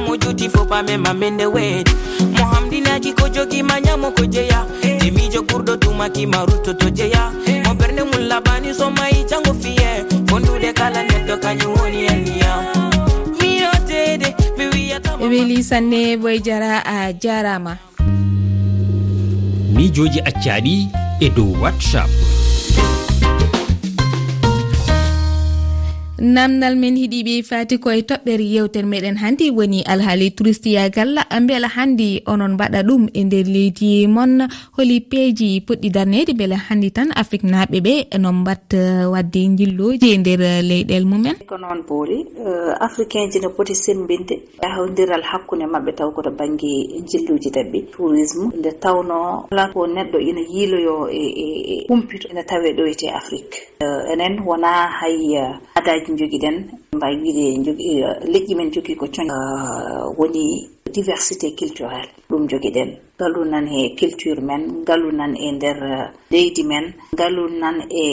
mo 0.10 0.18
juti 0.18 0.50
fo 0.50 0.66
pamema 0.66 1.14
mende 1.14 1.46
weedi 1.46 1.92
mo 2.38 2.46
hamdinaaki 2.50 3.14
ko 3.14 3.30
jogi 3.30 3.62
ma 3.62 3.78
ñamo 3.80 4.10
ko 4.18 4.26
jeya. 4.26 4.66
De 4.82 5.12
miijo 5.12 5.42
ɓurɗo 5.46 5.78
tumakima 5.78 6.46
ruttoto 6.46 6.90
jeya. 6.90 7.30
Mo 7.66 7.74
ɓernde 7.78 8.04
mum 8.10 8.26
labani 8.28 8.74
so 8.74 8.90
mayi 8.90 9.24
jango 9.30 9.54
fiye. 9.54 10.06
Fondude 10.28 10.74
kala 10.74 11.04
neɗɗo 11.04 11.36
kañum 11.44 11.78
woni 11.78 12.08
anniya 12.08 12.54
ɓe 15.20 15.28
weeli 15.30 15.64
sanne 15.64 16.18
boy 16.18 16.40
jara 16.42 16.82
a 16.86 17.14
jarama. 17.14 17.78
Miijoji 19.76 20.20
accaɗi 20.26 20.88
e 21.22 21.30
dow 21.30 21.54
whatsapp. 21.62 22.10
namdal 26.22 26.76
men 26.76 26.96
hiɗiɓe 26.96 27.44
fati 27.44 27.78
koye 27.80 28.02
toɓɓere 28.02 28.46
yewtere 28.56 28.86
meɗen 28.88 29.18
hanndi 29.18 29.52
woni 29.52 29.84
alhaali 29.84 30.32
touristiya 30.32 30.90
galla 30.90 31.26
beela 31.48 31.68
hanndi 31.68 32.22
onon 32.26 32.54
mbaɗa 32.54 32.80
ɗum 32.88 33.04
e 33.14 33.24
nder 33.24 33.46
leydi 33.48 34.08
mon. 34.08 34.48
Holi 34.78 35.00
peeji 35.02 35.62
poɗɗi 35.68 35.90
darnede 35.96 36.34
beela 36.38 36.58
hanndi 36.68 36.92
tan 36.92 37.10
afrique 37.16 37.44
naaɓe 37.52 37.80
ɓe 37.86 37.94
non 38.20 38.36
mbatta 38.42 38.78
eh, 38.78 39.12
wadde 39.12 39.42
jilloji 39.58 40.08
e 40.14 40.18
nder 40.18 40.42
eh, 40.42 40.62
leyɗel 40.70 41.06
mumen. 41.06 41.36
Ko 41.48 41.58
noon 41.58 41.82
boori 41.88 42.20
eh, 42.38 42.74
africain 42.80 43.30
ji 43.32 43.40
no 43.40 43.50
poti 43.50 43.76
sembinde. 43.76 44.36
Yahodiral 44.64 45.24
hakkunde 45.24 45.66
maɓɓe 45.66 45.92
taw 45.98 46.12
koto 46.12 46.32
banggue 46.32 47.02
jilluji 47.10 47.50
daɓɓi 47.56 47.80
tourisme 47.92 48.52
nde 48.60 48.72
tawno 48.84 49.48
ala 49.52 49.68
ko 49.74 49.88
neɗɗo 49.88 50.18
ina 50.30 50.42
yiiloyo 50.54 51.10
e, 51.10 51.24
e, 51.44 51.46
e, 51.46 51.74
e 51.74 51.86
humpito. 51.90 52.28
Ene 52.30 52.44
tawe 52.44 52.70
ɗoyte 52.78 53.08
afrique. 53.20 53.58
Enen 54.12 54.40
wona 54.46 54.88
hay 55.00 55.38
adaji 55.76 56.09
jogiɗen 56.18 56.56
mbawi 56.96 57.16
wiide 57.22 57.64
jogui 57.66 57.86
e, 58.02 58.04
leƴƴi 58.32 58.56
men 58.56 58.72
jogui 58.74 58.96
ko 58.96 59.06
coñ 59.08 59.30
ah, 59.30 60.06
woni 60.18 60.68
diversité 60.98 61.56
culturelle. 61.56 62.10
Ɗum 62.30 62.48
jogiɗen. 62.50 62.90
Ngalu 63.20 63.42
nan 63.52 63.68
e 63.68 63.96
culture 64.00 64.42
men 64.42 64.62
ngalu 64.84 65.12
nan 65.12 65.36
e 65.36 65.52
nder 65.52 65.78
uh, 65.84 66.08
leydi 66.32 66.64
men 66.64 66.86
ngalu 67.14 67.44
nan 67.62 67.76
e 67.92 68.06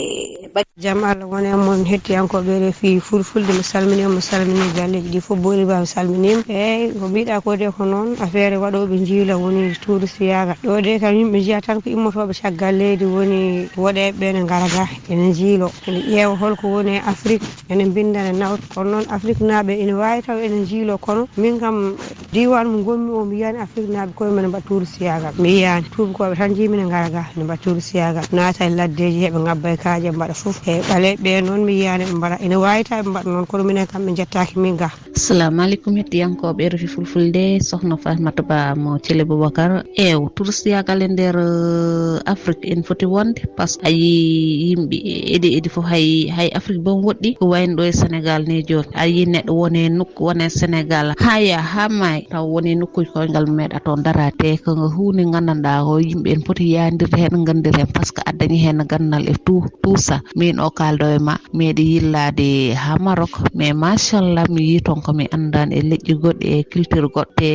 jaam 0.77 1.03
allah 1.03 1.25
woni 1.25 1.47
e 1.47 1.55
moon 1.55 1.83
hettiyankoɓe 1.85 2.59
refi 2.59 2.99
fulfulde 2.99 3.51
mi 3.57 3.63
salminima 3.63 4.09
mi 4.09 4.21
salmini 4.21 4.67
galleji 4.75 5.09
ɗi 5.09 5.21
foof 5.21 5.39
boolima 5.39 5.79
mi 5.79 5.87
salminima. 5.87 6.43
Eyyi 6.49 6.91
ko 6.99 7.07
mbiɗa 7.07 7.41
ko 7.43 7.55
de 7.55 7.67
ko 7.71 7.83
noon 7.85 8.13
affaire 8.21 8.57
waɗoɓe 8.61 8.95
jiila 9.07 9.37
woni 9.37 9.73
touriste 9.81 10.21
yaga 10.25 10.53
ɗo 10.63 10.81
de 10.81 10.99
kam 10.99 11.15
yimɓe 11.15 11.39
jiiya 11.41 11.61
tan 11.61 11.81
ko 11.81 11.89
immotoɓe 11.89 12.33
caggal 12.41 12.75
leydi 12.77 13.05
woni 13.05 13.67
woɗeɓeɓe 13.75 14.33
ne 14.33 14.45
garaga 14.45 14.85
ene 15.09 15.33
jiilo 15.33 15.71
ene 15.87 15.99
ƴeewa 16.13 16.35
holko 16.37 16.67
woni 16.67 16.91
e 16.97 17.01
afrique 17.01 17.47
ene 17.69 17.89
binda 17.89 18.21
ne 18.21 18.37
nawta 18.37 18.67
kono 18.75 18.89
noon 18.91 19.05
afrique 19.09 19.41
naaɓe 19.41 19.73
ene 19.81 19.93
wawi 19.93 20.21
taw 20.21 20.37
ene 20.37 20.65
jiilo 20.65 20.97
kono. 20.99 21.27
Min 21.37 21.59
kam 21.59 21.97
diwan 22.31 22.66
mo 22.67 22.83
gonmi 22.83 23.11
o 23.11 23.25
mi 23.25 23.35
yiyani 23.37 23.59
afrique 23.59 23.89
naaɓe 23.91 24.13
koye 24.15 24.31
men 24.31 24.47
mbaɗa 24.47 24.65
tuuri 24.67 24.85
siyagal 24.85 25.33
mi 25.39 25.49
yiyani 25.49 25.85
tuubakoɓe 25.93 26.35
tan 26.37 26.53
jimine 26.55 26.89
gara 26.89 27.09
ga 27.09 27.23
ne 27.35 27.43
mbaɗa 27.43 27.61
tuuri 27.63 27.81
siyagal 27.81 28.25
naata 28.31 28.65
e 28.65 28.69
laddeji 28.69 29.19
heɓe 29.25 29.39
gabba 29.45 29.69
e 29.73 29.77
kaaje 29.77 30.11
mbaɗa 30.11 30.33
foof 30.33 30.57
e 30.67 30.81
ɓaale 30.87 31.15
ɓe 31.23 31.41
noon 31.45 31.63
mi 31.65 31.73
yiyani 31.79 32.05
ɓe 32.05 32.13
mbaɗa 32.17 32.37
ene 32.45 32.55
wawita 32.55 33.01
ɓe 33.03 33.09
mbaɗa 33.09 33.29
noon. 33.31 33.45
Kono 33.47 33.63
minen 33.63 33.87
kam 33.87 34.05
ɓe 34.05 34.15
jettaki 34.17 34.59
min 34.59 34.75
ga. 34.77 34.89
Assalamu 35.15 35.61
aleykum 35.61 35.95
hettiyankoɓe 35.97 36.61
e 36.65 36.69
refi 36.69 36.87
fulfulde 36.87 37.59
sohna 37.61 37.97
fatmata 37.97 38.43
ba 38.43 38.75
mo 38.75 38.97
thiele 38.99 39.23
boubacar. 39.25 39.83
Ew 39.97 40.29
tuuri 40.35 40.51
siyagal 40.53 41.01
e 41.01 41.07
nder 41.07 41.35
uh, 41.37 42.19
afrique 42.25 42.65
en 42.65 42.83
foti 42.83 43.05
wonde 43.05 43.41
par 43.55 43.67
ce 43.69 43.77
que 43.79 43.87
ayi 43.87 44.75
yimɓe 44.75 44.97
eɗi 45.35 45.49
eɗi 45.57 45.69
foof 45.69 45.85
hay 45.85 46.27
hay 46.29 46.49
afrique 46.53 46.83
bon 46.83 47.01
woɗɗi. 47.03 47.37
Ko 47.39 47.45
wayno 47.53 47.75
ɗo 47.77 47.83
e 47.83 47.91
sénégal 47.91 48.43
ni 48.47 48.63
joni. 48.67 48.87
Ayi 48.93 49.25
neɗɗo 49.25 49.51
wone 49.53 49.89
nokku 49.89 50.23
wone 50.23 50.49
sénégal. 50.49 51.13
Ha 51.19 51.39
ya 51.41 51.61
ha 51.61 51.87
maayi 51.89 52.27
taw 52.29 52.45
woni 52.57 52.73
nokkuji 52.81 53.09
koyngal 53.13 53.45
meeɗa 53.57 53.77
toon 53.85 54.01
darate 54.05 54.49
ko 54.63 54.69
hunde 54.95 55.23
gandanɗa 55.33 55.71
o 55.91 55.93
yimɓe 56.07 56.29
en 56.35 56.41
pooti 56.45 56.65
yadirde 56.75 57.17
hen 57.23 57.45
gandir 57.47 57.75
hen 57.79 57.89
par 57.93 58.03
ce 58.07 58.11
que 58.15 58.21
a 58.29 58.31
dañi 58.39 58.57
hen 58.65 58.79
gandal 58.91 59.23
e 59.33 59.35
tout 59.45 59.63
tout 59.83 59.99
ça 60.07 60.17
min 60.39 60.57
o 60.65 60.69
kaldo 60.79 61.05
e 61.17 61.19
ma 61.27 61.33
meeɗi 61.57 61.83
yillade 61.93 62.49
ha 62.83 62.93
marok. 63.05 63.33
Mais 63.57 63.73
machallah 63.81 64.45
mi 64.53 64.61
yi 64.69 64.77
toon 64.85 64.99
komi 65.05 65.25
andani 65.35 65.73
e 65.79 65.81
leƴƴi 65.89 66.13
goɗɗi 66.23 66.45
e 66.55 66.57
culture 66.71 67.07
goɗɗo 67.15 67.33
te 67.37 67.49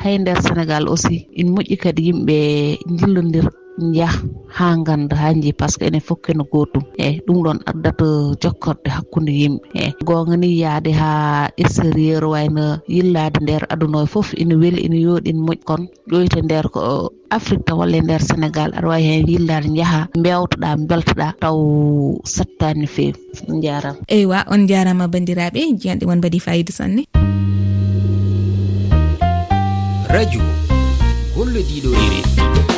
hay 0.00 0.14
nder 0.18 0.38
sénégal 0.44 0.84
aussi 0.92 1.16
ina 1.40 1.50
moƴƴi 1.54 1.76
kadi 1.82 2.02
yimɓe 2.08 2.36
jillodira 2.98 3.50
jaha 3.78 4.24
ha 4.56 4.68
ganda 4.86 5.16
ha 5.16 5.28
jii 5.36 5.52
par 5.52 5.68
ce 5.70 5.76
que 5.78 5.86
enen 5.88 6.00
fof 6.00 6.18
kene 6.24 6.44
gotum 6.52 6.84
eyyi 6.98 7.20
ɗum 7.26 7.38
ɗon 7.44 7.58
addata 7.70 8.06
jokkorde 8.42 8.88
hakkude 8.96 9.32
yimɓe. 9.40 9.66
Eyyi 9.80 9.92
gonga 10.06 10.36
ni 10.36 10.48
yaade 10.62 10.90
ha 11.00 11.10
extérieur 11.62 12.24
wayno 12.32 12.80
yillade 12.88 13.38
nder 13.42 13.62
aduna 13.72 13.98
o 14.02 14.06
foof 14.06 14.28
ina 14.42 14.54
weeli 14.60 14.80
ina 14.86 14.96
yooɗi 14.96 15.28
ina 15.30 15.42
moƴƴi. 15.46 15.64
Kono 15.68 15.86
ƴoyte 16.10 16.40
nder 16.44 16.66
ko 16.74 16.80
afrique 17.30 17.64
taw 17.66 17.76
walla 17.80 17.96
e 17.96 18.02
nder 18.02 18.22
sénégal 18.28 18.70
aɗa 18.76 18.88
wawi 18.88 19.02
hen 19.08 19.26
yillade 19.28 19.68
jaaha 19.76 20.00
mbewtoɗa 20.18 20.68
beltoɗa 20.88 21.28
taw 21.42 21.56
sattani 22.24 22.80
no 22.80 22.86
fewi 22.94 23.14
on 23.50 23.60
jarama 23.64 23.98
eywa 24.08 24.38
on 24.52 24.62
jarama 24.70 25.04
bandiraɓe 25.12 25.60
jiyanɗe 25.80 26.04
won 26.08 26.18
mbaɗi 26.18 26.38
fayida 26.40 26.72
sanne. 26.72 27.02
Radio 30.08 30.40
gollodiɗo 31.36 31.90
e 31.92 32.75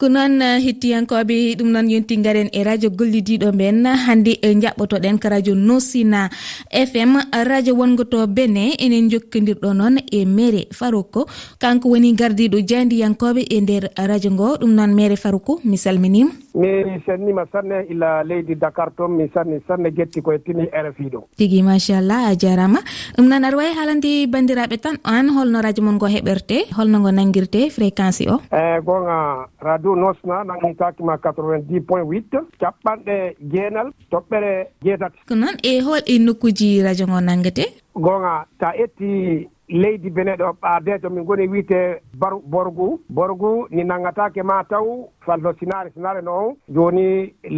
ko 0.00 0.08
noon 0.08 0.40
eh, 0.40 0.56
hettiyankoɓe 0.64 1.60
ɗum 1.60 1.70
noon 1.76 1.90
yonti 1.92 2.16
garen 2.24 2.48
e 2.56 2.64
radio 2.64 2.88
gollidiɗo 2.88 3.52
men 3.52 3.84
hande 3.84 4.32
e 4.40 4.48
jaɓɓotoɗen 4.62 5.20
ko 5.20 5.28
radio 5.28 5.54
nosina 5.54 6.30
fm 6.72 7.12
radio 7.44 7.74
wongo 7.76 8.04
to 8.08 8.26
bene 8.26 8.64
enen 8.80 9.10
jokkodirɗo 9.12 9.74
noon 9.76 10.00
e 10.10 10.24
mere 10.24 10.62
farouko 10.72 11.28
kanko 11.60 11.88
woni 11.92 12.14
gardiɗo 12.16 12.58
jandiyankoɓe 12.68 13.42
e 13.50 13.60
nder 13.60 13.84
radio 14.08 14.30
ngo 14.30 14.56
ɗum 14.60 14.72
noon 14.72 14.94
mere 14.94 15.16
farouko 15.16 15.60
mi 15.64 15.76
salminima 15.76 16.32
mi 16.54 17.00
sennima 17.06 17.44
sanne 17.52 17.86
ila 17.90 18.22
leydi 18.24 18.54
dakar 18.54 18.90
toon 18.96 19.16
mi 19.16 19.28
sanni 19.34 19.60
sanne 19.68 19.90
getti 19.90 20.22
koye 20.22 20.38
tini 20.38 20.66
rfi 20.66 21.10
ɗo. 21.12 21.20
Tigui 21.36 21.62
machallah 21.62 22.30
a 22.30 22.36
jarama. 22.36 22.80
Ɗum 23.16 23.28
nan 23.28 23.44
aɗa 23.44 23.56
wawi 23.56 23.74
haalande 23.78 24.26
bandiraɓe 24.32 24.76
tan 24.80 24.96
an 25.04 25.28
holno 25.36 25.62
radio 25.62 25.84
mon 25.84 25.94
ngo 25.96 26.06
heɓerte 26.06 26.56
holno 26.76 26.98
ngo 26.98 27.10
nanguirte 27.12 27.70
fréquence 27.70 28.24
o. 28.28 28.40
Eyi 28.52 28.80
gonga 28.84 29.46
radio 29.60 29.94
nosna 29.94 30.44
nangitakima 30.44 31.16
90 31.16 31.80
point 31.86 32.06
8 32.06 32.42
capanɗe 32.60 33.36
jeenal 33.52 33.92
toɓɓere 34.10 34.66
jeetati 34.82 35.18
ko 35.28 35.34
noon 35.34 35.56
e 35.62 35.80
hol 35.80 36.02
e 36.06 36.18
nokkuji 36.18 36.82
radio 36.82 37.06
ngo 37.06 37.20
nanguete 37.20 37.64
gonga 37.94 38.46
ta 38.58 38.72
etti 38.74 39.48
leydi 39.70 40.10
bene 40.10 40.36
beneɗo 40.36 40.56
ɓaadejo 40.62 41.10
min 41.10 41.24
goni 41.24 41.48
wiite 41.48 42.02
bar 42.14 42.34
borgu. 42.44 43.00
Borgu 43.08 43.66
ni 43.70 43.84
nangatake 43.84 44.42
ma 44.42 44.64
taw 44.64 45.08
falto 45.24 45.52
sinare 45.58 45.90
sinare 45.94 46.20
noon 46.22 46.54
joni 46.76 47.06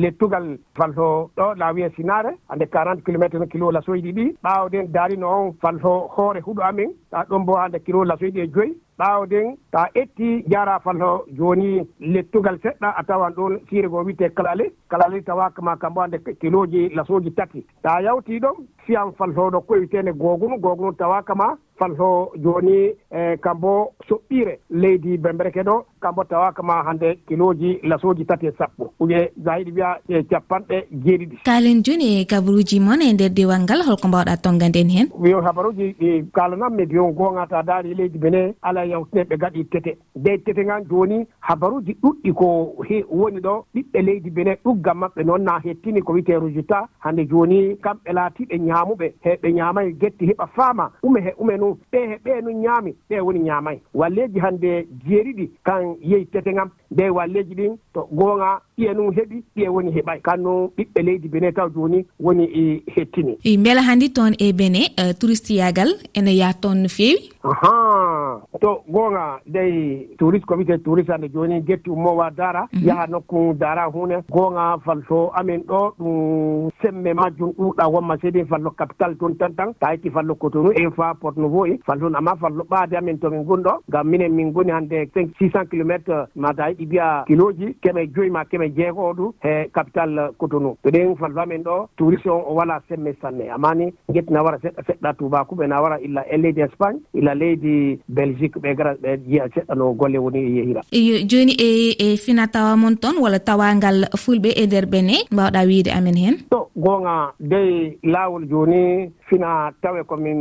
lettugal 0.03 0.46
falto 0.77 1.31
ɗo 1.37 1.55
ɗa 1.61 1.72
wiye 1.75 1.90
sinaare 1.96 2.31
hannde 2.48 2.66
quarante 2.70 3.03
kilométre 3.05 3.38
no 3.38 3.46
kilo 3.46 3.70
lasoyɗi 3.70 4.12
ɗi. 4.12 4.25
Ɓaawden 4.44 4.90
daari 4.92 5.16
noon 5.16 5.53
falto 5.62 6.09
hoore 6.16 6.40
huuɗo 6.40 6.62
amen. 6.62 6.90
Ta 7.11 7.25
ɗon 7.29 7.44
bo 7.46 7.57
hande 7.57 7.79
kilo 7.85 8.05
lasoyɗi 8.05 8.40
e 8.40 8.48
joyi. 8.55 8.72
Ɓaawden 8.98 9.57
ta 9.70 9.88
etti 9.94 10.44
jara 10.51 10.79
falto 10.81 11.25
joni 11.38 11.87
lettugal 12.01 12.59
seɗɗa 12.62 12.88
a 12.96 13.03
tawan 13.05 13.33
ɗon 13.35 13.61
siire 13.68 13.88
go 13.88 14.03
wiyete 14.05 14.35
kalale. 14.35 14.72
Kalale 14.90 15.22
tawakama 15.22 15.77
kambo 15.77 16.01
hande 16.01 16.18
kiloji 16.40 16.88
lasoji 16.94 17.31
tati. 17.35 17.64
Ta 17.83 18.01
yawti 18.03 18.40
ɗon 18.40 18.57
fiyan 18.87 19.12
faltoɗo 19.18 19.61
koyitene 19.66 20.12
gogunu 20.12 20.59
gogunu 20.59 20.92
tawakama 20.96 21.57
falto 21.79 22.33
joni 22.42 22.92
eh, 23.11 23.33
e 23.33 23.37
kambo 23.38 23.92
soɓɓire 24.09 24.59
leydi 24.70 25.16
bembereke 25.18 25.62
ɗo. 25.62 25.85
kambo 26.03 26.25
tawa 26.25 26.53
kama 26.53 26.83
hannde 26.87 27.19
kiloji 27.29 27.79
lasoji 27.83 28.25
tati 28.25 28.47
e 28.47 28.53
sappo. 28.59 28.93
Uje 29.01 29.33
sa 29.45 29.57
wiya 29.57 29.99
e 30.09 30.23
capanɗe 30.31 30.77
jeeɗiɗi. 31.05 31.37
Kalen 31.45 31.83
joni 31.83 32.21
e 32.21 32.25
kabaruji 32.25 32.81
moon 32.81 33.03
e 33.03 33.12
nder 33.12 33.31
diwal 33.31 33.62
ngal 33.62 33.83
holko 33.87 34.09
mbawɗa 34.09 34.37
tonnganden 34.43 34.91
heen 34.91 35.09
wiyo 35.19 35.41
habaruji 35.41 35.95
ɗi 36.01 36.25
kalanammi 36.33 36.83
e 36.83 36.87
biyon 36.87 37.12
gongata 37.12 37.62
daari 37.62 37.91
e 37.93 37.95
leydi 37.95 38.19
bene 38.19 38.55
ala 38.62 38.85
yawtine 38.85 39.23
ɓe 39.25 39.37
gaɗi 39.37 39.65
tete. 39.71 39.97
Nde 40.17 40.38
tete 40.45 40.65
ngan 40.65 40.85
joni 40.91 41.27
habaruji 41.41 41.97
ɗuɗɗi 42.03 42.33
ko 42.35 42.75
he 42.88 43.05
woni 43.11 43.41
ɗo 43.41 43.65
ɓiɓɓe 43.75 44.03
leydi 44.03 44.31
bene 44.31 44.53
ɗuggam 44.65 44.99
maɓɓe 44.99 45.25
noon 45.25 45.45
na 45.45 45.61
hettini 45.65 46.03
ko 46.03 46.12
wiyete 46.12 46.38
résultat. 46.38 46.88
Hannde 46.99 47.29
joni 47.31 47.77
kamɓe 47.85 48.12
laatiɓe 48.12 48.59
ñaamuɓe 48.59 49.07
heɓe 49.25 49.53
ñaamayi 49.53 49.97
getti 50.01 50.27
heɓa 50.27 50.47
faama. 50.57 50.91
Ume 51.03 51.21
he 51.21 51.33
ume 51.38 51.57
nu 51.59 51.79
ɓe 51.93 51.99
he 52.11 52.17
ɓe 52.25 52.43
nu 52.43 52.51
ñaami 52.51 52.95
ɓe 53.11 53.21
woni 53.21 53.41
ñaamayi 53.41 53.81
walleji 53.95 54.38
hannde 54.41 54.87
jeeriɗi 55.07 55.51
kan 55.65 55.91
yehi 56.00 56.26
tete 56.33 56.52
ngam 56.52 56.70
ɓe 56.96 57.11
walleji 57.11 57.55
ɗin 57.55 57.76
to 57.94 58.09
goonga 58.12 58.61
ɓiye 58.78 58.94
num 58.94 59.11
heɓi 59.16 59.42
ɓiye 59.57 59.68
woni 59.68 59.90
heɓay 59.92 60.20
kanno 60.22 60.70
ɓiɓɓe 60.76 61.02
leydi 61.02 61.28
bene 61.28 61.52
taw 61.52 61.68
joni 61.74 62.05
woni 62.20 62.44
e 62.44 62.83
hettini. 62.96 63.37
Beela 63.62 63.83
hanndi 63.83 64.11
toon 64.12 64.35
e 64.38 64.52
bene 64.52 64.83
euh, 64.98 65.12
touristiyagal 65.18 65.90
ene 66.14 66.33
yaha 66.37 66.55
toon 66.55 66.83
no 66.83 66.88
feewi 66.88 67.31
ahan 67.44 68.32
to 68.61 68.83
gonga 68.88 69.40
dey 69.47 70.09
touriste 70.18 70.47
comité 70.47 70.79
touriste 70.79 71.11
ande 71.11 71.29
joni 71.33 71.61
getti 71.62 71.90
ummowa 71.90 72.31
dara 72.31 72.66
mhm. 72.73 72.87
yaha 72.87 73.07
nokku 73.07 73.55
dara 73.59 73.87
hunde. 73.87 74.23
Gonga 74.31 74.79
falto 74.85 75.31
amin 75.35 75.62
ɗo 75.68 75.81
ɗum 75.99 76.71
semme 76.83 77.14
majjum 77.14 77.51
ɗuɗa 77.59 77.87
wonma 77.92 78.16
seedi 78.21 78.45
fallo 78.45 78.71
capital 78.71 79.16
toon 79.18 79.35
tan 79.38 79.55
tan. 79.55 79.73
Ta 79.81 79.92
yetti 79.92 80.11
fallo 80.11 80.35
cotonu 80.35 80.73
en 80.77 80.90
fa 80.90 81.14
porte 81.21 81.38
nouveau 81.38 81.66
e 81.66 81.79
falton 81.87 82.14
amma 82.14 82.37
fallo 82.40 82.64
ɓaade 82.71 82.95
amin 82.97 83.18
tomin 83.18 83.45
gonɗo. 83.45 83.73
Ngam 83.88 84.07
minen 84.09 84.33
min 84.35 84.53
goni 84.53 84.71
hande 84.71 85.09
cinq 85.14 85.31
six 85.38 85.53
cent 85.53 85.66
kilométre 85.71 86.27
mata 86.37 86.68
yiɗi 86.71 86.87
mbiya 86.87 87.25
kiloji 87.27 87.75
keme 87.83 88.07
joyi 88.14 88.31
ma 88.31 88.45
keme 88.45 88.71
jeego 88.77 89.12
ɗu 89.14 89.33
e 89.45 89.68
capital 89.73 90.31
cotonu 90.38 90.77
to 90.83 90.90
ɗen 90.90 91.16
fallo 91.16 91.40
amin 91.40 91.62
ɗo 91.62 91.88
touriste 91.97 92.27
on 92.31 92.42
o 92.47 92.55
wala 92.55 92.81
semme 92.88 93.14
sanne. 93.21 93.51
Amani 93.51 93.92
getti 94.12 94.33
na 94.33 94.42
wara 94.42 94.59
seɗɗa 94.59 94.83
seɗɗa 94.87 95.12
tubakuɓe 95.18 95.66
na 95.68 95.81
wara 95.83 95.99
illa 96.01 96.23
e 96.31 96.37
leydi 96.37 96.61
espagne 96.62 97.01
illa 97.14 97.35
leydi 97.35 98.01
belgique 98.23 98.59
ɓe 98.63 98.75
gara 98.79 98.93
ɓe 99.03 99.11
jiya 99.27 99.49
seɗɗa 99.55 99.75
no 99.75 99.93
golle 100.01 100.19
woni 100.25 100.39
e 100.39 100.51
yehira 100.57 100.81
eyo 100.99 101.15
joni 101.31 101.55
e 101.69 101.71
e 102.05 102.17
fina 102.25 102.47
tawa 102.55 102.77
mon 102.77 102.97
toon 103.03 103.17
walla 103.23 103.39
tawangal 103.39 103.99
fulɓe 104.23 104.51
e 104.63 104.67
nder 104.67 104.87
bene 104.87 105.15
mbawɗa 105.33 105.61
wiide 105.69 105.91
amen 105.99 106.17
hen? 106.17 106.37
To 106.51 106.59
gonga 106.77 107.33
dey 107.41 107.99
laawol 108.03 108.45
joni 108.51 109.11
fina 109.29 109.73
tawe 109.83 110.03
komin 110.05 110.41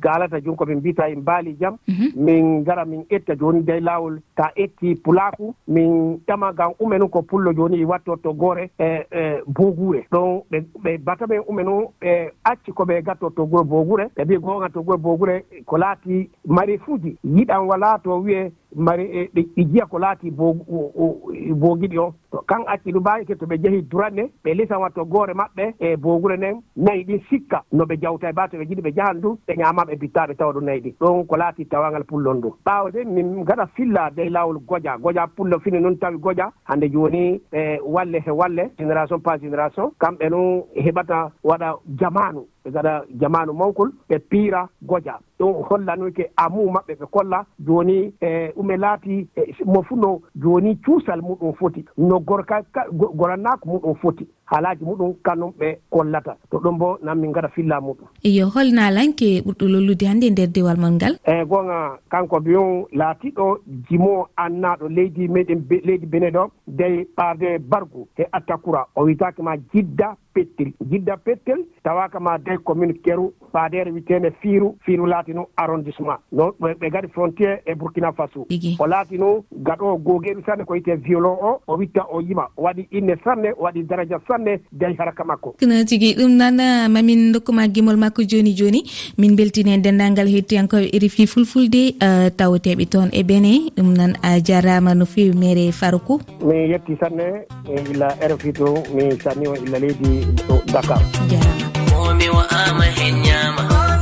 galata 0.00 0.40
joni 0.40 0.56
komin 0.56 0.78
mbita 0.78 1.08
e 1.08 1.16
mbaali 1.16 1.56
jam. 1.60 1.76
Mhm. 1.88 2.08
Min 2.16 2.64
gara 2.64 2.84
min 2.84 3.04
etta 3.10 3.34
joni 3.40 3.62
dey 3.62 3.80
laawol 3.80 4.20
ta 4.36 4.50
etti 4.56 4.94
pulaku 4.94 5.54
min 5.68 6.20
ƴama 6.28 6.52
gan 6.58 6.74
umenu 6.80 7.08
ko 7.08 7.22
pullo 7.22 7.52
joni 7.52 7.84
wattotto 7.84 8.32
gore 8.34 8.70
e, 8.78 8.84
e, 8.84 9.06
e 9.20 9.22
boogure 9.46 10.06
ɗon 10.12 10.42
ɓe 10.84 10.98
bata 11.04 11.26
men 11.26 11.42
umenu 11.48 11.88
e 12.02 12.18
ɓe 12.18 12.32
acci 12.44 12.72
koɓe 12.72 13.02
gatto 13.02 13.30
toggol 13.30 13.64
boogure 13.64 14.04
ɓe 14.16 14.24
mbi 14.24 14.36
gonga 14.38 14.68
to 14.68 14.72
toggol 14.80 14.96
boogure 14.96 15.44
ko 15.66 15.76
laati 15.78 16.30
mari 16.46 16.78
fuji 16.78 17.16
yiɗan 17.24 17.66
wala 17.68 17.98
to 18.02 18.10
wiye 18.22 18.52
mari 18.76 19.04
e, 19.04 19.30
ɗi 19.34 19.64
jiya 19.64 19.86
ko 19.86 19.98
laati 19.98 20.30
boogiɗi 20.30 21.98
o 21.98 22.14
to 22.30 22.38
kan 22.46 22.62
acci 22.66 22.92
ɗum 22.92 23.00
mbawi 23.00 23.24
to 23.26 23.46
ɓe 23.46 23.56
jeehi 23.62 23.82
duranne 23.82 24.30
ɓe 24.44 24.54
lisan 24.54 24.80
watto 24.80 25.04
goore 25.04 25.32
maɓɓe 25.34 25.74
e 25.80 25.96
boogure 25.96 26.36
nden 26.36 26.60
nayi 26.76 27.04
ɗin 27.04 27.20
sikka 27.30 27.62
no 27.72 27.84
ɓe 27.84 27.96
jawta 28.02 28.28
e 28.28 28.32
ba 28.32 28.48
to 28.48 28.56
ɓe 28.58 28.64
jiɗi 28.68 28.82
ɓe 28.82 28.92
jahan 28.96 29.20
ɗum 29.20 29.36
ɓe 29.46 29.54
ñamaɓe 29.56 29.96
bittaɓe 29.98 30.34
tawa 30.36 30.52
ɗum 30.52 30.64
nayi 30.64 30.80
ɗi. 30.80 30.94
Ɗon 31.00 31.26
ko 31.26 31.36
laati 31.36 31.64
tawangal 31.66 32.04
pullon 32.04 32.40
ɗum 32.40 32.52
ɓawde 32.64 33.04
min 33.06 33.44
gaɗa 33.44 33.66
filla 33.74 34.10
dey 34.10 34.28
lawol 34.28 34.58
goƴa 34.66 34.98
goƴa 35.00 35.26
pullo 35.36 35.58
fini 35.60 35.80
noon 35.80 35.96
tawi 35.98 36.16
goƴa 36.18 36.50
hande 36.64 36.90
joni 36.92 37.40
ɓe 37.52 37.80
walle 37.84 38.20
he 38.26 38.30
walle 38.30 38.70
génération 38.78 39.18
pas 39.20 39.38
génération 39.38 39.90
kamɓe 39.98 40.28
noon 40.30 40.62
heɓata 40.76 41.30
waɗa 41.44 41.74
jamanu 41.98 42.44
ɓe 42.64 42.70
gaɗa 42.70 43.04
jamanu 43.20 43.52
mawkol 43.52 43.90
ɓe 44.08 44.18
piira 44.28 44.68
goƴa 44.82 45.18
ɗum 45.38 45.62
hollanoyke 45.70 46.30
amu 46.36 46.70
maɓɓe 46.70 46.94
ɓe 47.00 47.06
kolla. 47.10 47.44
Joni 47.66 48.12
e 48.20 48.52
ume 48.58 48.76
laati 48.76 49.26
e, 49.36 49.54
mo 49.64 49.82
funo 49.82 50.20
jooni 50.34 50.76
cuusal 50.84 51.20
muɗum 51.22 51.54
foti. 51.54 51.84
No 51.96 52.18
gorka 52.20 52.62
gorannaako 52.92 53.68
muɗum 53.68 53.94
foti. 54.02 54.26
Haalaaji 54.50 54.84
muɗum 54.84 55.14
kanum 55.22 55.52
ɓe 55.58 55.78
kollata. 55.90 56.36
To 56.50 56.58
ɗum 56.58 56.78
bo 56.78 56.98
nan 57.02 57.18
min 57.20 57.30
ngaɗa 57.30 57.48
filla 57.54 57.80
muɗum. 57.80 58.08
Iyo 58.24 58.48
holnalanke 58.48 59.42
ɓurɗo 59.44 59.68
lollude 59.68 60.06
hannde 60.06 60.24
e 60.26 60.30
nder 60.30 60.48
dewal 60.48 60.76
mon 60.78 60.94
ngal? 60.96 61.18
Eyi 61.24 61.44
gonga 61.44 61.98
kanko 62.10 62.40
biyon 62.40 62.86
laatiɗo 62.92 63.58
jimo 63.88 64.26
annaaɗo 64.36 64.88
leydi 64.88 65.28
meɗen 65.28 65.62
leydi 65.84 66.06
bene 66.06 66.30
ɗo 66.30 66.50
dey 66.66 67.06
ɓaarde 67.16 67.58
bargu 67.60 68.08
e 68.18 68.24
attakura 68.32 68.86
o 68.96 69.04
witaaki 69.04 69.42
ma 69.42 69.56
jidda 69.72 70.16
pettel. 70.34 70.72
Jidda 70.90 71.16
pettel 71.16 71.64
tawaka 71.84 72.18
ma 72.20 72.38
dey 72.38 72.56
commune 72.64 72.94
keru. 73.04 73.32
Paadere 73.52 73.90
witeende 73.90 74.30
fiiru. 74.40 74.76
Fiiru 74.84 75.06
laati 75.06 75.32
laatino 75.32 75.48
arrondissement. 75.56 76.20
Non 76.32 76.52
ɓe 76.60 76.90
gaɗi 76.90 77.08
frontiére 77.08 77.62
e 77.66 77.74
burkina 77.74 78.12
faso. 78.12 78.46
o 78.78 78.86
laati 78.86 79.18
no 79.18 79.44
gaɗo 79.52 79.96
googeeɗu 80.04 80.42
sanne 80.46 80.64
ko 80.64 80.72
wiyete 80.74 80.96
violon 81.04 81.36
o 81.40 81.60
o 81.66 81.76
witta 81.76 82.02
o 82.12 82.20
yima 82.20 82.48
o 82.56 82.62
waɗi 82.62 82.86
inne 82.92 83.14
sanne 83.24 83.52
o 83.58 83.62
waɗi 83.64 83.82
daraja 83.86 84.18
sanne 84.28 84.60
dañ 84.72 84.96
haraka 84.98 85.24
makko. 85.24 85.54
Kono 85.60 85.84
tigi 85.84 86.14
ɗum 86.14 86.32
noon 86.36 86.88
mamin 86.90 87.32
dokkuma 87.32 87.68
gimol 87.68 87.96
makko 87.96 88.22
jooni 88.22 88.54
jooni 88.56 88.82
min 89.18 89.36
beltini 89.36 89.72
en 89.74 89.82
denndangal 89.82 90.28
hettiyankoɓe 90.28 90.98
rifi 90.98 91.26
fulfulde 91.26 91.94
eh, 92.00 92.30
tawateɓe 92.36 92.86
toon 92.88 93.08
e 93.12 93.22
bene 93.22 93.70
ɗum 93.76 93.94
noon 93.96 94.12
a 94.22 94.40
jarama 94.40 94.94
no 94.94 95.04
fewi 95.06 95.34
mere 95.36 95.72
farkou 95.72 96.20
mi 96.44 96.68
yetti 96.70 96.96
sanne 97.00 97.44
e 97.68 97.74
illa 97.90 98.08
rfi 98.30 98.52
to 98.52 98.66
mi 98.94 99.10
sanni 99.22 99.46
o 99.46 99.54
illa 99.54 99.78
leydi 99.78 100.24
dakar. 100.72 101.00
Jarama. 101.30 101.66
Momi 101.90 102.28
wa 102.30 102.44
ama 102.50 102.84
hen 102.96 103.14
ñama 103.26 103.97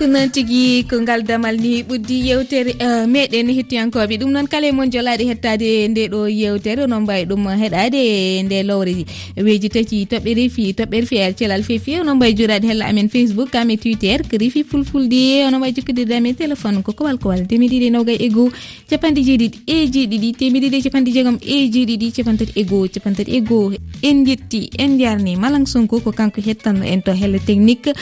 ko 0.00 0.06
noon 0.08 0.30
tigui 0.32 0.88
ko 0.88 0.96
ngal 1.04 1.20
damal 1.28 1.56
ni 1.60 1.82
ɓuddi 1.88 2.16
yewtere 2.28 2.72
eh, 2.84 3.04
meɗen 3.04 3.50
hettiyankoɓe. 3.56 4.16
Ɗum 4.20 4.30
noon 4.32 4.46
kala 4.48 4.66
e 4.68 4.72
moon 4.72 4.88
jolaɗe 4.88 5.24
hettade 5.28 5.68
nde 5.92 6.08
ɗo 6.12 6.20
yewtere 6.40 6.84
onon 6.86 7.02
mbawi 7.04 7.24
ɗum 7.28 7.44
heɗade 7.62 8.00
nde 8.44 8.62
lowre 8.68 8.94
weji 9.36 9.68
tati 9.68 10.06
toɓɓe 10.08 10.30
refi 10.38 10.72
toɓɓere 10.78 11.06
fi 11.10 11.16
ar 11.24 11.32
celal 11.36 11.62
fefi 11.68 12.00
onon 12.00 12.16
mbawi 12.16 12.32
jurade 12.38 12.64
hella 12.70 12.88
amen 12.88 13.10
facebook 13.12 13.50
kame 13.52 13.76
twitter 13.76 14.24
ko 14.30 14.40
refi 14.40 14.64
fulfulde 14.64 15.20
onon 15.48 15.60
mbawi 15.60 15.76
jokkodirde 15.76 16.14
amen 16.16 16.34
téléphone 16.34 16.80
ko 16.82 16.92
kowal 16.96 17.18
kowal 17.20 17.44
temeɗiɗi 17.50 17.92
nowga 17.92 18.16
e 18.16 18.28
goho 18.32 18.48
capanɗe 18.88 19.20
jeeɗiɗi 19.28 19.58
e 19.66 19.76
jeeɗiɗi 19.92 20.28
temeɗiɗi 20.40 20.76
e 20.80 20.82
capanɗe 20.86 21.10
jeegom 21.12 21.38
e 21.44 21.56
jeeɗiɗi 21.74 22.08
capantati 22.16 22.52
e 22.56 22.64
goho 22.64 22.88
capantati 22.88 23.36
e 23.36 23.40
goho 23.42 23.76
en 24.02 24.24
jetti 24.24 24.70
en 24.78 24.98
jarni. 24.98 25.36
Malang 25.36 25.66
sonko 25.66 26.00
ko 26.00 26.10
kanko 26.12 26.40
hettanno 26.40 26.84
en 26.88 27.02
to 27.02 27.12
hello 27.12 27.38
technique. 27.38 27.92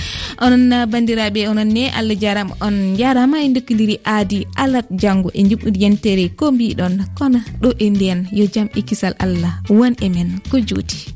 Onon 0.41 0.87
bandiraɓe 0.87 1.49
onon 1.51 1.67
ne 1.67 1.88
allah 1.91 2.17
jarama 2.19 2.55
on. 2.61 2.97
Jarama 2.97 3.41
e 3.43 3.49
dokkidiri 3.49 4.01
aadi 4.05 4.47
alat 4.57 4.87
janggo 4.91 5.31
e 5.35 5.43
jumɓudi 5.43 5.83
yentere 5.83 6.29
ko 6.37 6.53
mbiɗon 6.53 7.05
kono 7.19 7.41
ɗo 7.61 7.73
e 7.79 7.91
ndiyan 7.91 8.27
yo 8.33 8.47
jaam 8.47 8.69
e 8.75 8.83
kisal 8.83 9.15
allah. 9.19 9.63
Won 9.69 9.95
e 10.01 10.09
men 10.09 10.41
ko 10.51 10.59
juuti. 10.61 11.15